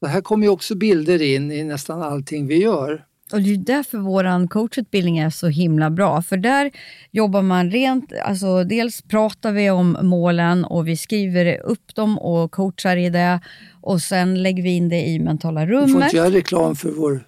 Så 0.00 0.06
här 0.06 0.20
kommer 0.20 0.46
ju 0.46 0.50
också 0.50 0.74
bilder 0.74 1.22
in 1.22 1.52
i 1.52 1.64
nästan 1.64 2.02
allting 2.02 2.46
vi 2.46 2.56
gör. 2.56 3.04
Och 3.32 3.42
Det 3.42 3.50
är 3.52 3.56
därför 3.56 3.98
vår 3.98 4.48
coachutbildning 4.48 5.18
är 5.18 5.30
så 5.30 5.48
himla 5.48 5.90
bra. 5.90 6.22
För 6.22 6.36
där 6.36 6.70
jobbar 7.10 7.42
man 7.42 7.70
rent, 7.70 8.12
alltså 8.24 8.64
dels 8.64 9.02
pratar 9.02 9.52
vi 9.52 9.70
om 9.70 9.96
målen 10.02 10.64
och 10.64 10.88
vi 10.88 10.96
skriver 10.96 11.60
upp 11.60 11.94
dem 11.94 12.18
och 12.18 12.50
coachar 12.50 12.96
i 12.96 13.10
det. 13.10 13.40
Och 13.80 14.00
sen 14.00 14.42
lägger 14.42 14.62
vi 14.62 14.70
in 14.76 14.88
det 14.88 15.06
i 15.06 15.18
mentala 15.18 15.60
Vi 15.60 15.66
får 15.66 15.74
rummet. 15.76 16.04
inte 16.04 16.16
göra 16.16 16.30
reklam 16.30 16.76
för 16.76 16.90
vår, 16.90 17.20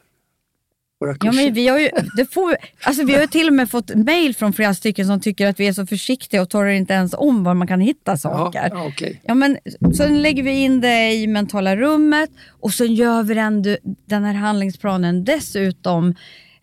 våra 1.03 1.11
Ja, 1.11 1.17
kurser. 1.31 1.45
men 1.45 1.55
vi, 1.55 1.69
har 1.69 1.79
ju, 1.79 1.91
det 2.17 2.33
får, 2.33 2.57
alltså 2.83 3.05
vi 3.05 3.15
har 3.15 3.27
till 3.27 3.49
och 3.49 3.55
med 3.55 3.71
fått 3.71 3.95
mejl 3.95 4.35
från 4.35 4.53
flera 4.53 4.75
stycken 4.75 5.07
som 5.07 5.21
tycker 5.21 5.47
att 5.47 5.61
vi 5.61 5.67
är 5.67 5.73
så 5.73 5.87
försiktiga 5.87 6.43
och 6.43 6.51
talar 6.51 6.67
inte 6.69 6.93
ens 6.95 7.15
om 7.19 7.45
var 7.45 7.55
man 7.55 7.69
kan 7.69 7.81
hitta 7.81 8.11
ja, 8.13 8.17
saker. 8.17 8.69
ja, 8.73 8.87
okej. 8.87 9.21
Ja, 9.25 9.35
men 9.35 9.59
sen 9.97 10.23
lägger 10.23 10.43
vi 10.43 10.51
in 10.51 10.81
det 10.81 11.13
i 11.13 11.27
mentala 11.27 11.77
rummet 11.77 12.31
och 12.49 12.73
sen 12.73 12.95
gör 12.95 13.23
vi 13.23 13.35
den, 13.35 13.63
den 14.07 14.25
här 14.25 14.35
handlingsplanen 14.35 15.25
dessutom 15.25 16.15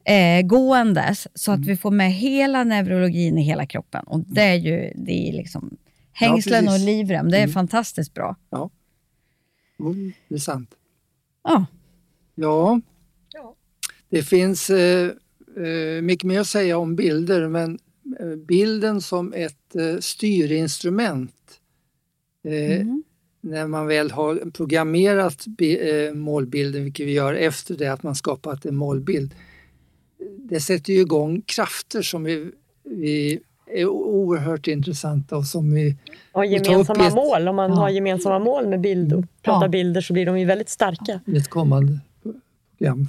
eh, 0.03 0.41
gåendes 0.41 1.27
så 1.33 1.51
att 1.51 1.65
vi 1.65 1.77
får 1.77 1.91
med 1.91 2.13
hela 2.13 2.63
neurologin 2.63 3.37
i 3.37 3.41
hela 3.41 3.65
kroppen. 3.65 4.03
Och 4.07 4.19
det 4.19 4.41
är 4.41 4.55
ju 4.55 4.91
det 4.95 5.29
är 5.29 5.33
liksom 5.33 5.77
hängslen 6.11 6.67
och 6.67 6.73
precis. 6.73 6.85
livrem. 6.85 7.31
Det 7.31 7.37
är 7.37 7.47
fantastiskt 7.47 8.13
bra. 8.13 8.35
Ja. 8.49 8.69
Mm, 9.79 10.11
det 10.27 10.35
är 10.35 10.39
sant. 10.39 10.69
Ja, 11.43 11.65
Ja, 12.35 12.45
Ja. 12.45 12.81
Det 14.09 14.23
finns 14.23 14.69
eh, 14.69 15.09
eh, 15.57 16.01
mycket 16.01 16.23
mer 16.23 16.39
att 16.39 16.47
säga 16.47 16.77
om 16.77 16.95
bilder 16.95 17.47
men 17.47 17.79
eh, 18.19 18.35
bilden 18.35 19.01
som 19.01 19.33
ett 19.33 19.75
eh, 19.75 19.99
styrinstrument 19.99 21.33
eh, 22.43 22.85
när 23.41 23.67
man 23.67 23.87
väl 23.87 24.11
har 24.11 24.51
programmerat 24.51 25.45
eh, 25.61 26.13
målbilden, 26.13 26.83
vilket 26.83 27.05
vi 27.07 27.11
gör 27.13 27.33
efter 27.33 27.75
det 27.77 27.87
att 27.87 28.03
man 28.03 28.15
skapat 28.15 28.65
en 28.65 28.75
målbild, 28.75 29.35
det 30.37 30.59
sätter 30.59 30.93
ju 30.93 30.99
igång 30.99 31.41
krafter 31.45 32.01
som 32.01 32.23
vi, 32.23 32.51
vi 32.83 33.39
är 33.67 33.85
oerhört 33.85 34.67
intressanta 34.67 35.37
och 35.37 35.45
som 35.45 35.73
vi 35.73 35.95
Och 36.31 36.45
gemensamma 36.45 37.07
ett- 37.07 37.13
mål. 37.15 37.47
Om 37.47 37.55
man 37.55 37.69
Ja. 37.69 37.75
har 37.77 37.89
gemensamma 37.89 38.39
mål 38.39 38.67
med 38.67 38.81
bild 38.81 39.13
och 39.13 39.25
pratar 39.41 39.65
Ja. 39.65 39.69
bilder 39.69 40.01
så 40.01 40.13
blir 40.13 40.25
de 40.25 40.39
ju 40.39 40.45
väldigt 40.45 40.69
starka. 40.69 41.21
i 41.25 41.37
ett 41.37 41.47
kommande 41.49 41.99
program. 42.77 43.07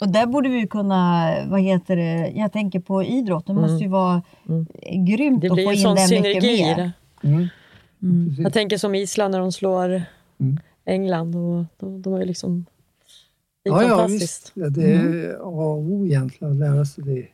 Och 0.00 0.08
där 0.08 0.26
borde 0.26 0.48
vi 0.48 0.66
kunna, 0.66 1.30
vad 1.48 1.60
heter 1.60 1.96
det, 1.96 2.32
jag 2.34 2.52
tänker 2.52 2.80
på 2.80 3.02
idrott. 3.02 3.46
Det 3.46 3.54
måste 3.54 3.84
ju 3.84 3.88
vara 3.90 4.22
Mm. 4.48 4.66
grymt 5.06 5.44
att 5.44 5.52
blir 5.52 5.64
få 5.64 5.70
en 5.70 5.76
in 5.76 5.82
sån 5.82 5.94
det 5.94 6.02
mycket 6.20 6.42
synergi 6.42 6.58
i 6.60 6.62
mer. 6.64 6.76
det. 6.76 7.28
Mm. 7.28 7.48
Mm. 8.02 8.34
Jag 8.42 8.52
tänker 8.52 8.78
som 8.78 8.94
Island 8.94 9.32
när 9.32 9.38
de 9.40 9.52
slår 9.52 10.02
Mm. 10.40 10.60
England. 10.84 11.36
Och 11.36 11.64
de, 11.78 12.02
de 12.02 12.12
har 12.12 12.20
ju 12.20 12.26
liksom... 12.26 12.64
Det 13.64 13.70
är 13.70 13.74
Ja, 13.74 13.82
ja, 13.82 13.88
fantastiskt. 13.88 14.22
visst. 14.22 14.52
Ja, 14.54 14.68
det 14.68 14.92
är 14.94 15.34
A 15.34 15.44
och 15.44 15.78
O 15.78 16.06
egentligen 16.06 16.52
att 16.52 16.58
lära 16.58 16.84
sig 16.84 17.04
det 17.04 17.26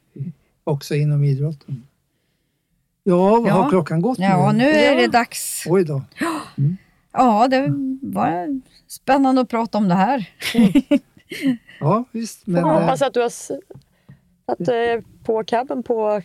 också 0.65 0.95
inom 0.95 1.25
idrotten. 1.25 1.83
Ja, 3.05 3.17
vad 3.31 3.49
Ja. 3.49 3.53
har 3.53 3.71
klockan 3.71 4.03
gått 4.03 4.19
Ja, 4.19 4.53
nu 4.53 4.65
är 4.71 4.97
det 4.97 5.07
dags. 5.07 5.65
Oj 5.69 5.85
då. 5.85 6.03
Ja, 7.13 7.49
det 7.49 7.67
var 8.03 8.61
Spännande 8.87 9.41
att 9.41 9.49
prata 9.49 9.79
om 9.79 9.89
det 9.89 9.95
här. 9.95 10.29
Ja, 11.81 12.05
visst. 12.13 12.47
Men, 12.47 12.63
Jag 12.67 12.75
eh, 12.75 12.81
hoppas 12.81 13.03
att 13.03 13.15
du 13.15 13.21
har 13.21 13.29
satt 13.29 14.69
eh, 14.69 15.05
på 15.25 15.45
cabben 15.45 15.83
på 15.83 16.23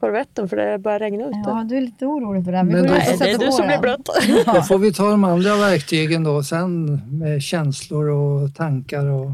korvetten 0.00 0.48
för 0.48 0.56
det 0.56 0.78
börjar 0.78 0.98
regna 0.98 1.24
ute. 1.26 1.42
Ja, 1.46 1.66
du 1.68 1.76
är 1.76 1.80
lite 1.80 2.06
orolig 2.06 2.44
för 2.44 2.52
det. 2.52 2.62
Men 2.62 2.76
ut 2.84 2.90
och 2.90 2.96
Nej, 2.96 3.16
det 3.18 3.30
är 3.30 3.38
du 3.38 3.52
som 3.52 3.66
blir 3.66 3.78
blöt. 3.78 4.04
Då 4.06 4.12
Ja. 4.46 4.62
får 4.62 4.78
vi 4.78 4.92
ta 4.92 5.10
de 5.10 5.24
andra 5.24 5.56
verktygen 5.56 6.24
då 6.24 6.42
sen 6.42 7.00
med 7.18 7.42
känslor 7.42 8.08
och 8.08 8.54
tankar 8.54 9.06
och 9.06 9.30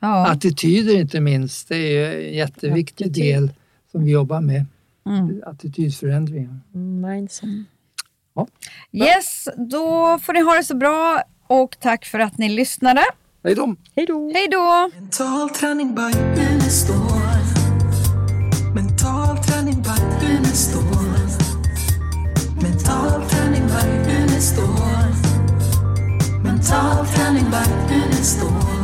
Ja. 0.00 0.26
attityder 0.30 1.00
inte 1.00 1.20
minst. 1.20 1.68
Det 1.68 1.76
är 1.76 2.26
en 2.28 2.34
jätteviktig 2.34 3.04
Attityd. 3.04 3.24
del 3.24 3.50
som 3.92 4.04
vi 4.04 4.10
jobbar 4.10 4.40
med. 4.40 4.64
Mm. 5.06 5.42
Attitydförändringar. 5.46 6.60
Mindset. 6.72 7.48
Yes, 8.92 9.48
då 9.56 10.18
får 10.22 10.32
ni 10.32 10.40
ha 10.40 10.54
det 10.54 10.64
så 10.64 10.76
bra 10.76 11.22
och 11.46 11.76
tack 11.80 12.04
för 12.04 12.18
att 12.18 12.38
ni 12.38 12.48
lyssnade. 12.48 13.02
Hej 13.46 13.54
då! 13.54 13.74
Hej 13.96 14.06
då! 14.06 14.30
Hej 14.34 14.48
då! 14.50 14.90
Mental 14.94 15.50
träning 15.50 15.94
by 15.94 16.02
Mental 18.74 19.38
träning 19.44 19.82
by 19.82 19.90
Mental 22.62 23.28
träning 23.28 23.66
by 23.66 23.84
Mental 26.42 27.06
träning 27.06 27.50
by 27.50 27.94
Unestål. 27.94 28.74